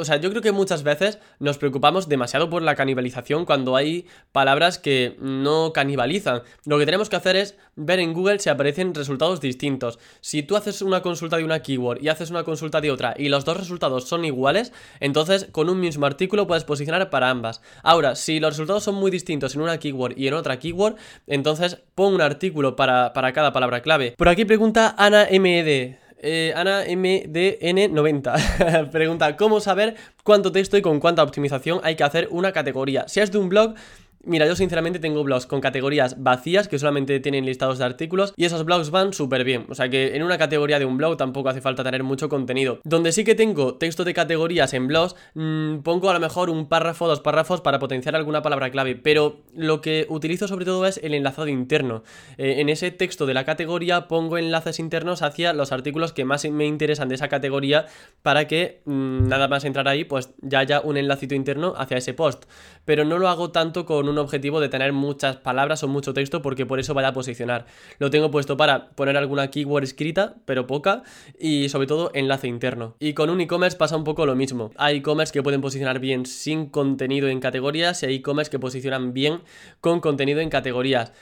o 0.00 0.04
sea, 0.04 0.16
yo 0.16 0.30
creo 0.30 0.40
que 0.40 0.52
muchas 0.52 0.82
veces 0.82 1.18
nos 1.38 1.58
preocupamos 1.58 2.08
demasiado 2.08 2.48
por 2.48 2.62
la 2.62 2.74
canibalización 2.74 3.44
cuando 3.44 3.76
hay 3.76 4.06
palabras 4.32 4.78
que 4.78 5.16
no 5.20 5.72
canibalizan. 5.74 6.42
Lo 6.64 6.78
que 6.78 6.86
tenemos 6.86 7.10
que 7.10 7.16
hacer 7.16 7.36
es 7.36 7.56
ver 7.76 7.98
en 7.98 8.14
Google 8.14 8.38
si 8.38 8.48
aparecen 8.48 8.94
resultados 8.94 9.40
distintos. 9.40 9.98
Si 10.22 10.42
tú 10.42 10.56
haces 10.56 10.80
una 10.80 11.02
consulta 11.02 11.36
de 11.36 11.44
una 11.44 11.60
keyword 11.60 12.02
y 12.02 12.08
haces 12.08 12.30
una 12.30 12.44
consulta 12.44 12.80
de 12.80 12.90
otra 12.90 13.14
y 13.16 13.28
los 13.28 13.44
dos 13.44 13.58
resultados 13.58 14.08
son 14.08 14.24
iguales, 14.24 14.72
entonces 15.00 15.48
con 15.52 15.68
un 15.68 15.78
mismo 15.78 16.06
artículo 16.06 16.46
puedes 16.46 16.64
posicionar 16.64 17.10
para 17.10 17.28
ambas. 17.28 17.60
Ahora, 17.82 18.16
si 18.16 18.40
los 18.40 18.54
resultados 18.54 18.84
son 18.84 18.94
muy 18.94 19.10
distintos 19.10 19.54
en 19.54 19.60
una 19.60 19.78
keyword 19.78 20.16
y 20.16 20.28
en 20.28 20.34
otra 20.34 20.58
keyword, 20.58 20.96
entonces 21.26 21.78
pon 21.94 22.14
un 22.14 22.22
artículo 22.22 22.74
para, 22.74 23.12
para 23.12 23.32
cada 23.34 23.52
palabra 23.52 23.82
clave. 23.82 24.14
Por 24.16 24.28
aquí 24.30 24.46
pregunta 24.46 24.94
Ana 24.96 25.28
MED. 25.30 25.99
Eh, 26.22 26.52
Ana 26.54 26.84
MDN90 26.84 28.90
pregunta, 28.92 29.36
¿cómo 29.36 29.58
saber 29.58 29.96
cuánto 30.22 30.52
texto 30.52 30.76
y 30.76 30.82
con 30.82 31.00
cuánta 31.00 31.22
optimización 31.22 31.80
hay 31.82 31.96
que 31.96 32.04
hacer 32.04 32.28
una 32.30 32.52
categoría? 32.52 33.08
Si 33.08 33.20
es 33.20 33.32
de 33.32 33.38
un 33.38 33.48
blog, 33.48 33.74
Mira, 34.22 34.46
yo 34.46 34.54
sinceramente 34.54 34.98
tengo 34.98 35.24
blogs 35.24 35.46
con 35.46 35.62
categorías 35.62 36.22
vacías 36.22 36.68
que 36.68 36.78
solamente 36.78 37.20
tienen 37.20 37.46
listados 37.46 37.78
de 37.78 37.86
artículos 37.86 38.34
y 38.36 38.44
esos 38.44 38.66
blogs 38.66 38.90
van 38.90 39.14
súper 39.14 39.44
bien. 39.44 39.64
O 39.70 39.74
sea 39.74 39.88
que 39.88 40.14
en 40.14 40.22
una 40.22 40.36
categoría 40.36 40.78
de 40.78 40.84
un 40.84 40.98
blog 40.98 41.16
tampoco 41.16 41.48
hace 41.48 41.62
falta 41.62 41.82
tener 41.82 42.02
mucho 42.02 42.28
contenido. 42.28 42.80
Donde 42.84 43.12
sí 43.12 43.24
que 43.24 43.34
tengo 43.34 43.76
texto 43.76 44.04
de 44.04 44.12
categorías 44.12 44.74
en 44.74 44.88
blogs, 44.88 45.16
mmm, 45.32 45.78
pongo 45.78 46.10
a 46.10 46.12
lo 46.12 46.20
mejor 46.20 46.50
un 46.50 46.68
párrafo, 46.68 47.08
dos 47.08 47.20
párrafos 47.20 47.62
para 47.62 47.78
potenciar 47.78 48.14
alguna 48.14 48.42
palabra 48.42 48.70
clave. 48.70 48.94
Pero 48.94 49.40
lo 49.54 49.80
que 49.80 50.04
utilizo 50.10 50.48
sobre 50.48 50.66
todo 50.66 50.84
es 50.84 51.00
el 51.02 51.14
enlazado 51.14 51.48
interno. 51.48 52.02
Eh, 52.36 52.56
en 52.58 52.68
ese 52.68 52.90
texto 52.90 53.24
de 53.24 53.32
la 53.32 53.46
categoría 53.46 54.06
pongo 54.06 54.36
enlaces 54.36 54.80
internos 54.80 55.22
hacia 55.22 55.54
los 55.54 55.72
artículos 55.72 56.12
que 56.12 56.26
más 56.26 56.44
me 56.50 56.66
interesan 56.66 57.08
de 57.08 57.14
esa 57.14 57.28
categoría 57.28 57.86
para 58.20 58.46
que 58.46 58.82
mmm, 58.84 59.28
nada 59.28 59.48
más 59.48 59.64
entrar 59.64 59.88
ahí 59.88 60.04
pues 60.04 60.34
ya 60.42 60.58
haya 60.58 60.82
un 60.82 60.98
enlacito 60.98 61.34
interno 61.34 61.72
hacia 61.78 61.96
ese 61.96 62.12
post. 62.12 62.44
Pero 62.84 63.06
no 63.06 63.18
lo 63.18 63.26
hago 63.26 63.50
tanto 63.50 63.86
con 63.86 64.09
un 64.10 64.18
objetivo 64.18 64.60
de 64.60 64.68
tener 64.68 64.92
muchas 64.92 65.36
palabras 65.36 65.82
o 65.82 65.88
mucho 65.88 66.12
texto 66.12 66.42
porque 66.42 66.66
por 66.66 66.80
eso 66.80 66.94
vaya 66.94 67.08
a 67.08 67.12
posicionar. 67.12 67.66
Lo 67.98 68.10
tengo 68.10 68.30
puesto 68.30 68.56
para 68.56 68.90
poner 68.90 69.16
alguna 69.16 69.50
keyword 69.50 69.84
escrita, 69.84 70.34
pero 70.44 70.66
poca, 70.66 71.02
y 71.38 71.68
sobre 71.68 71.86
todo 71.86 72.10
enlace 72.14 72.48
interno. 72.48 72.96
Y 72.98 73.14
con 73.14 73.30
un 73.30 73.40
e-commerce 73.40 73.78
pasa 73.78 73.96
un 73.96 74.04
poco 74.04 74.26
lo 74.26 74.36
mismo. 74.36 74.70
Hay 74.76 74.98
e-commerce 74.98 75.32
que 75.32 75.42
pueden 75.42 75.60
posicionar 75.60 76.00
bien 76.00 76.26
sin 76.26 76.66
contenido 76.66 77.28
en 77.28 77.40
categorías 77.40 78.02
y 78.02 78.06
hay 78.06 78.14
e-commerce 78.16 78.50
que 78.50 78.58
posicionan 78.58 79.12
bien 79.14 79.40
con 79.80 80.00
contenido 80.00 80.40
en 80.40 80.50
categorías. 80.50 81.12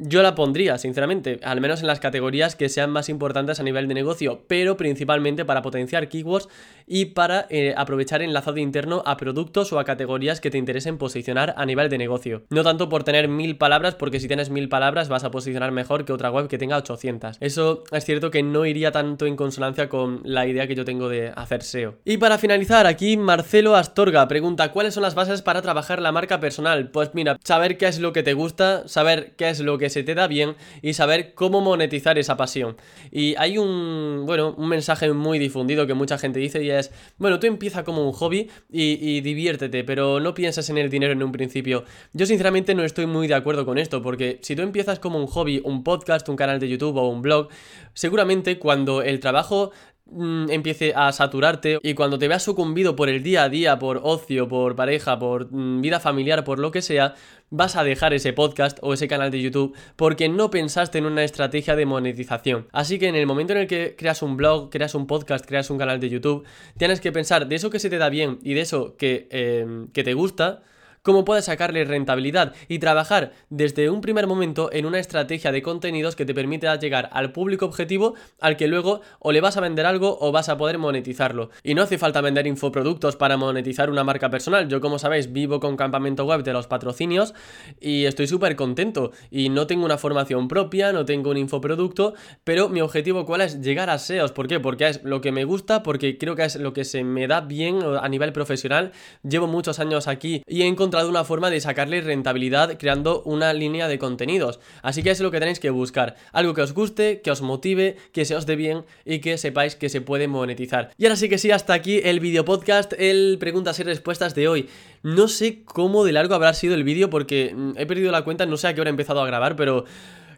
Yo 0.00 0.22
la 0.22 0.36
pondría, 0.36 0.78
sinceramente, 0.78 1.40
al 1.42 1.60
menos 1.60 1.80
en 1.80 1.88
las 1.88 1.98
categorías 1.98 2.54
que 2.54 2.68
sean 2.68 2.90
más 2.90 3.08
importantes 3.08 3.58
a 3.58 3.64
nivel 3.64 3.88
de 3.88 3.94
negocio, 3.94 4.44
pero 4.46 4.76
principalmente 4.76 5.44
para 5.44 5.60
potenciar 5.60 6.08
keywords 6.08 6.48
y 6.86 7.06
para 7.06 7.46
eh, 7.50 7.74
aprovechar 7.76 8.22
enlazado 8.22 8.58
interno 8.58 9.02
a 9.06 9.16
productos 9.16 9.72
o 9.72 9.80
a 9.80 9.84
categorías 9.84 10.40
que 10.40 10.52
te 10.52 10.58
interesen 10.58 10.98
posicionar 10.98 11.52
a 11.56 11.66
nivel 11.66 11.88
de 11.88 11.98
negocio. 11.98 12.44
No 12.48 12.62
tanto 12.62 12.88
por 12.88 13.02
tener 13.02 13.26
mil 13.26 13.56
palabras, 13.56 13.96
porque 13.96 14.20
si 14.20 14.28
tienes 14.28 14.50
mil 14.50 14.68
palabras 14.68 15.08
vas 15.08 15.24
a 15.24 15.32
posicionar 15.32 15.72
mejor 15.72 16.04
que 16.04 16.12
otra 16.12 16.30
web 16.30 16.46
que 16.46 16.58
tenga 16.58 16.76
800. 16.76 17.38
Eso 17.40 17.82
es 17.90 18.04
cierto 18.04 18.30
que 18.30 18.44
no 18.44 18.66
iría 18.66 18.92
tanto 18.92 19.26
en 19.26 19.34
consonancia 19.34 19.88
con 19.88 20.20
la 20.22 20.46
idea 20.46 20.68
que 20.68 20.76
yo 20.76 20.84
tengo 20.84 21.08
de 21.08 21.32
hacer 21.34 21.64
SEO. 21.64 21.96
Y 22.04 22.18
para 22.18 22.38
finalizar, 22.38 22.86
aquí 22.86 23.16
Marcelo 23.16 23.74
Astorga 23.74 24.28
pregunta, 24.28 24.70
¿cuáles 24.70 24.94
son 24.94 25.02
las 25.02 25.16
bases 25.16 25.42
para 25.42 25.60
trabajar 25.60 26.00
la 26.00 26.12
marca 26.12 26.38
personal? 26.38 26.92
Pues 26.92 27.10
mira, 27.14 27.36
saber 27.42 27.76
qué 27.78 27.88
es 27.88 27.98
lo 27.98 28.12
que 28.12 28.22
te 28.22 28.34
gusta, 28.34 28.86
saber 28.86 29.32
qué 29.36 29.48
es 29.48 29.58
lo 29.58 29.76
que 29.76 29.87
se 29.90 30.02
te 30.02 30.14
da 30.14 30.26
bien 30.26 30.56
y 30.82 30.94
saber 30.94 31.34
cómo 31.34 31.60
monetizar 31.60 32.18
esa 32.18 32.36
pasión. 32.36 32.76
Y 33.10 33.34
hay 33.36 33.58
un, 33.58 34.24
bueno, 34.26 34.54
un 34.56 34.68
mensaje 34.68 35.12
muy 35.12 35.38
difundido 35.38 35.86
que 35.86 35.94
mucha 35.94 36.18
gente 36.18 36.38
dice 36.40 36.62
y 36.62 36.70
es, 36.70 36.90
bueno, 37.18 37.38
tú 37.38 37.46
empieza 37.46 37.84
como 37.84 38.06
un 38.06 38.12
hobby 38.12 38.50
y, 38.70 39.20
diviértete, 39.20 39.84
pero 39.84 40.20
no 40.20 40.34
piensas 40.34 40.68
en 40.70 40.78
el 40.78 40.90
dinero 40.90 41.12
en 41.12 41.22
un 41.22 41.32
principio. 41.32 41.84
Yo 42.12 42.26
sinceramente 42.26 42.74
no 42.74 42.84
estoy 42.84 43.06
muy 43.06 43.28
de 43.28 43.34
acuerdo 43.34 43.64
con 43.64 43.78
esto, 43.78 44.02
porque 44.02 44.38
si 44.42 44.56
tú 44.56 44.62
empiezas 44.62 44.98
como 44.98 45.18
un 45.18 45.26
hobby, 45.26 45.60
un 45.64 45.84
podcast, 45.84 46.28
un 46.28 46.36
canal 46.36 46.60
de 46.60 46.68
YouTube 46.68 46.96
o 46.96 47.08
un 47.08 47.22
blog, 47.22 47.48
seguramente 47.94 48.58
cuando 48.58 49.02
el 49.02 49.20
trabajo 49.20 49.72
mm, 50.10 50.50
empiece 50.50 50.92
a 50.94 51.12
saturarte 51.12 51.78
y 51.82 51.94
cuando 51.94 52.18
te 52.18 52.28
veas 52.28 52.42
sucumbido 52.42 52.96
por 52.96 53.08
el 53.08 53.22
día 53.22 53.44
a 53.44 53.48
día, 53.48 53.78
por 53.78 54.00
ocio, 54.02 54.48
por 54.48 54.76
pareja, 54.76 55.18
por 55.18 55.52
mm, 55.52 55.80
vida 55.80 56.00
familiar, 56.00 56.44
por 56.44 56.58
lo 56.58 56.70
que 56.70 56.82
sea, 56.82 57.14
vas 57.50 57.76
a 57.76 57.84
dejar 57.84 58.14
ese 58.14 58.32
podcast 58.32 58.78
o 58.82 58.94
ese 58.94 59.08
canal 59.08 59.30
de 59.30 59.40
YouTube 59.40 59.76
porque 59.96 60.28
no 60.28 60.50
pensaste 60.50 60.98
en 60.98 61.06
una 61.06 61.24
estrategia 61.24 61.76
de 61.76 61.86
monetización. 61.86 62.68
Así 62.72 62.98
que 62.98 63.08
en 63.08 63.14
el 63.14 63.26
momento 63.26 63.52
en 63.52 63.60
el 63.60 63.66
que 63.66 63.94
creas 63.96 64.22
un 64.22 64.36
blog, 64.36 64.70
creas 64.70 64.94
un 64.94 65.06
podcast, 65.06 65.44
creas 65.46 65.70
un 65.70 65.78
canal 65.78 66.00
de 66.00 66.08
YouTube, 66.08 66.44
tienes 66.76 67.00
que 67.00 67.12
pensar 67.12 67.48
de 67.48 67.56
eso 67.56 67.70
que 67.70 67.78
se 67.78 67.90
te 67.90 67.98
da 67.98 68.08
bien 68.08 68.38
y 68.42 68.54
de 68.54 68.60
eso 68.60 68.96
que, 68.96 69.28
eh, 69.30 69.86
que 69.92 70.04
te 70.04 70.14
gusta, 70.14 70.62
cómo 71.08 71.24
puedes 71.24 71.46
sacarle 71.46 71.86
rentabilidad 71.86 72.52
y 72.68 72.80
trabajar 72.80 73.32
desde 73.48 73.88
un 73.88 74.02
primer 74.02 74.26
momento 74.26 74.68
en 74.70 74.84
una 74.84 74.98
estrategia 74.98 75.52
de 75.52 75.62
contenidos 75.62 76.16
que 76.16 76.26
te 76.26 76.34
permita 76.34 76.78
llegar 76.78 77.08
al 77.14 77.32
público 77.32 77.64
objetivo 77.64 78.12
al 78.40 78.58
que 78.58 78.68
luego 78.68 79.00
o 79.18 79.32
le 79.32 79.40
vas 79.40 79.56
a 79.56 79.62
vender 79.62 79.86
algo 79.86 80.18
o 80.20 80.32
vas 80.32 80.50
a 80.50 80.58
poder 80.58 80.76
monetizarlo. 80.76 81.48
Y 81.62 81.72
no 81.72 81.80
hace 81.80 81.96
falta 81.96 82.20
vender 82.20 82.46
infoproductos 82.46 83.16
para 83.16 83.38
monetizar 83.38 83.88
una 83.88 84.04
marca 84.04 84.28
personal. 84.28 84.68
Yo 84.68 84.82
como 84.82 84.98
sabéis 84.98 85.32
vivo 85.32 85.60
con 85.60 85.78
campamento 85.78 86.26
web 86.26 86.42
de 86.42 86.52
los 86.52 86.66
patrocinios 86.66 87.32
y 87.80 88.04
estoy 88.04 88.26
súper 88.26 88.54
contento 88.54 89.12
y 89.30 89.48
no 89.48 89.66
tengo 89.66 89.86
una 89.86 89.96
formación 89.96 90.46
propia, 90.46 90.92
no 90.92 91.06
tengo 91.06 91.30
un 91.30 91.38
infoproducto, 91.38 92.12
pero 92.44 92.68
mi 92.68 92.82
objetivo 92.82 93.24
cuál 93.24 93.40
es 93.40 93.62
llegar 93.62 93.88
a 93.88 93.96
SEOs. 93.96 94.32
¿Por 94.32 94.46
qué? 94.46 94.60
Porque 94.60 94.88
es 94.88 95.02
lo 95.04 95.22
que 95.22 95.32
me 95.32 95.44
gusta, 95.44 95.82
porque 95.82 96.18
creo 96.18 96.36
que 96.36 96.44
es 96.44 96.56
lo 96.56 96.74
que 96.74 96.84
se 96.84 97.02
me 97.02 97.26
da 97.26 97.40
bien 97.40 97.80
a 97.98 98.06
nivel 98.10 98.34
profesional. 98.34 98.92
Llevo 99.22 99.46
muchos 99.46 99.78
años 99.78 100.06
aquí 100.06 100.42
y 100.46 100.60
he 100.60 100.66
encontrado 100.66 100.97
una 101.06 101.24
forma 101.24 101.50
de 101.50 101.60
sacarle 101.60 102.00
rentabilidad 102.00 102.78
creando 102.78 103.22
una 103.22 103.52
línea 103.52 103.88
de 103.88 103.98
contenidos. 103.98 104.60
Así 104.82 105.02
que 105.02 105.10
es 105.10 105.20
lo 105.20 105.30
que 105.30 105.38
tenéis 105.38 105.60
que 105.60 105.70
buscar. 105.70 106.16
Algo 106.32 106.54
que 106.54 106.62
os 106.62 106.74
guste, 106.74 107.20
que 107.20 107.30
os 107.30 107.42
motive, 107.42 107.96
que 108.12 108.24
se 108.24 108.34
os 108.34 108.46
dé 108.46 108.56
bien 108.56 108.84
y 109.04 109.20
que 109.20 109.38
sepáis 109.38 109.76
que 109.76 109.88
se 109.88 110.00
puede 110.00 110.28
monetizar. 110.28 110.90
Y 110.96 111.04
ahora 111.04 111.16
sí 111.16 111.28
que 111.28 111.38
sí, 111.38 111.50
hasta 111.50 111.74
aquí 111.74 112.00
el 112.02 112.20
video 112.20 112.44
podcast, 112.44 112.92
el 112.98 113.36
preguntas 113.38 113.78
y 113.80 113.82
respuestas 113.82 114.34
de 114.34 114.48
hoy. 114.48 114.68
No 115.02 115.28
sé 115.28 115.62
cómo 115.64 116.04
de 116.04 116.12
largo 116.12 116.34
habrá 116.34 116.54
sido 116.54 116.74
el 116.74 116.84
vídeo 116.84 117.10
porque 117.10 117.54
mm, 117.54 117.72
he 117.76 117.86
perdido 117.86 118.10
la 118.10 118.22
cuenta, 118.22 118.46
no 118.46 118.56
sé 118.56 118.68
a 118.68 118.74
qué 118.74 118.80
hora 118.80 118.90
he 118.90 118.90
empezado 118.90 119.20
a 119.20 119.26
grabar, 119.26 119.56
pero 119.56 119.84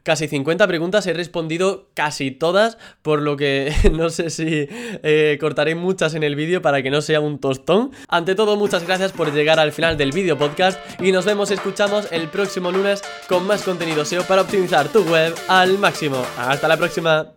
casi 0.03 0.29
50 0.29 0.67
preguntas, 0.67 1.07
he 1.07 1.13
respondido 1.13 1.89
casi 1.95 2.31
todas, 2.31 2.79
por 3.03 3.23
lo 3.23 3.37
que 3.37 3.73
no 3.93 4.11
sé 4.11 4.31
si 4.31 4.69
eh, 4.71 5.39
cortaré 5.41 5.75
muchas 5.75 6.15
en 6.15 6.23
el 6.23 6.37
vídeo 6.37 6.63
para 6.63 6.83
que 6.83 6.91
no 6.91 7.03
sea 7.03 7.21
un 7.21 7.39
tostón. 7.39 7.93
Ante 8.09 8.35
todo, 8.35 8.57
muchas 8.57 8.87
gracias 8.87 9.13
por 9.13 9.33
llegar 9.33 9.59
al 9.61 9.73
final 9.73 9.97
del 9.97 10.13
vídeo 10.13 10.39
podcast 10.39 10.79
y 11.01 11.13
nos 11.13 11.25
vemos, 11.25 11.51
escuchamos 11.51 12.09
el 12.11 12.29
próximo 12.29 12.71
lunes 12.73 13.03
con 13.29 13.47
más 13.47 13.63
contenido 13.63 14.05
SEO 14.05 14.25
para 14.25 14.43
optimizar 14.43 14.89
tu 14.89 15.03
web 15.05 15.35
al 15.49 15.79
máximo. 15.79 16.25
Hasta 16.39 16.69
la 16.69 16.77
próxima. 16.77 17.33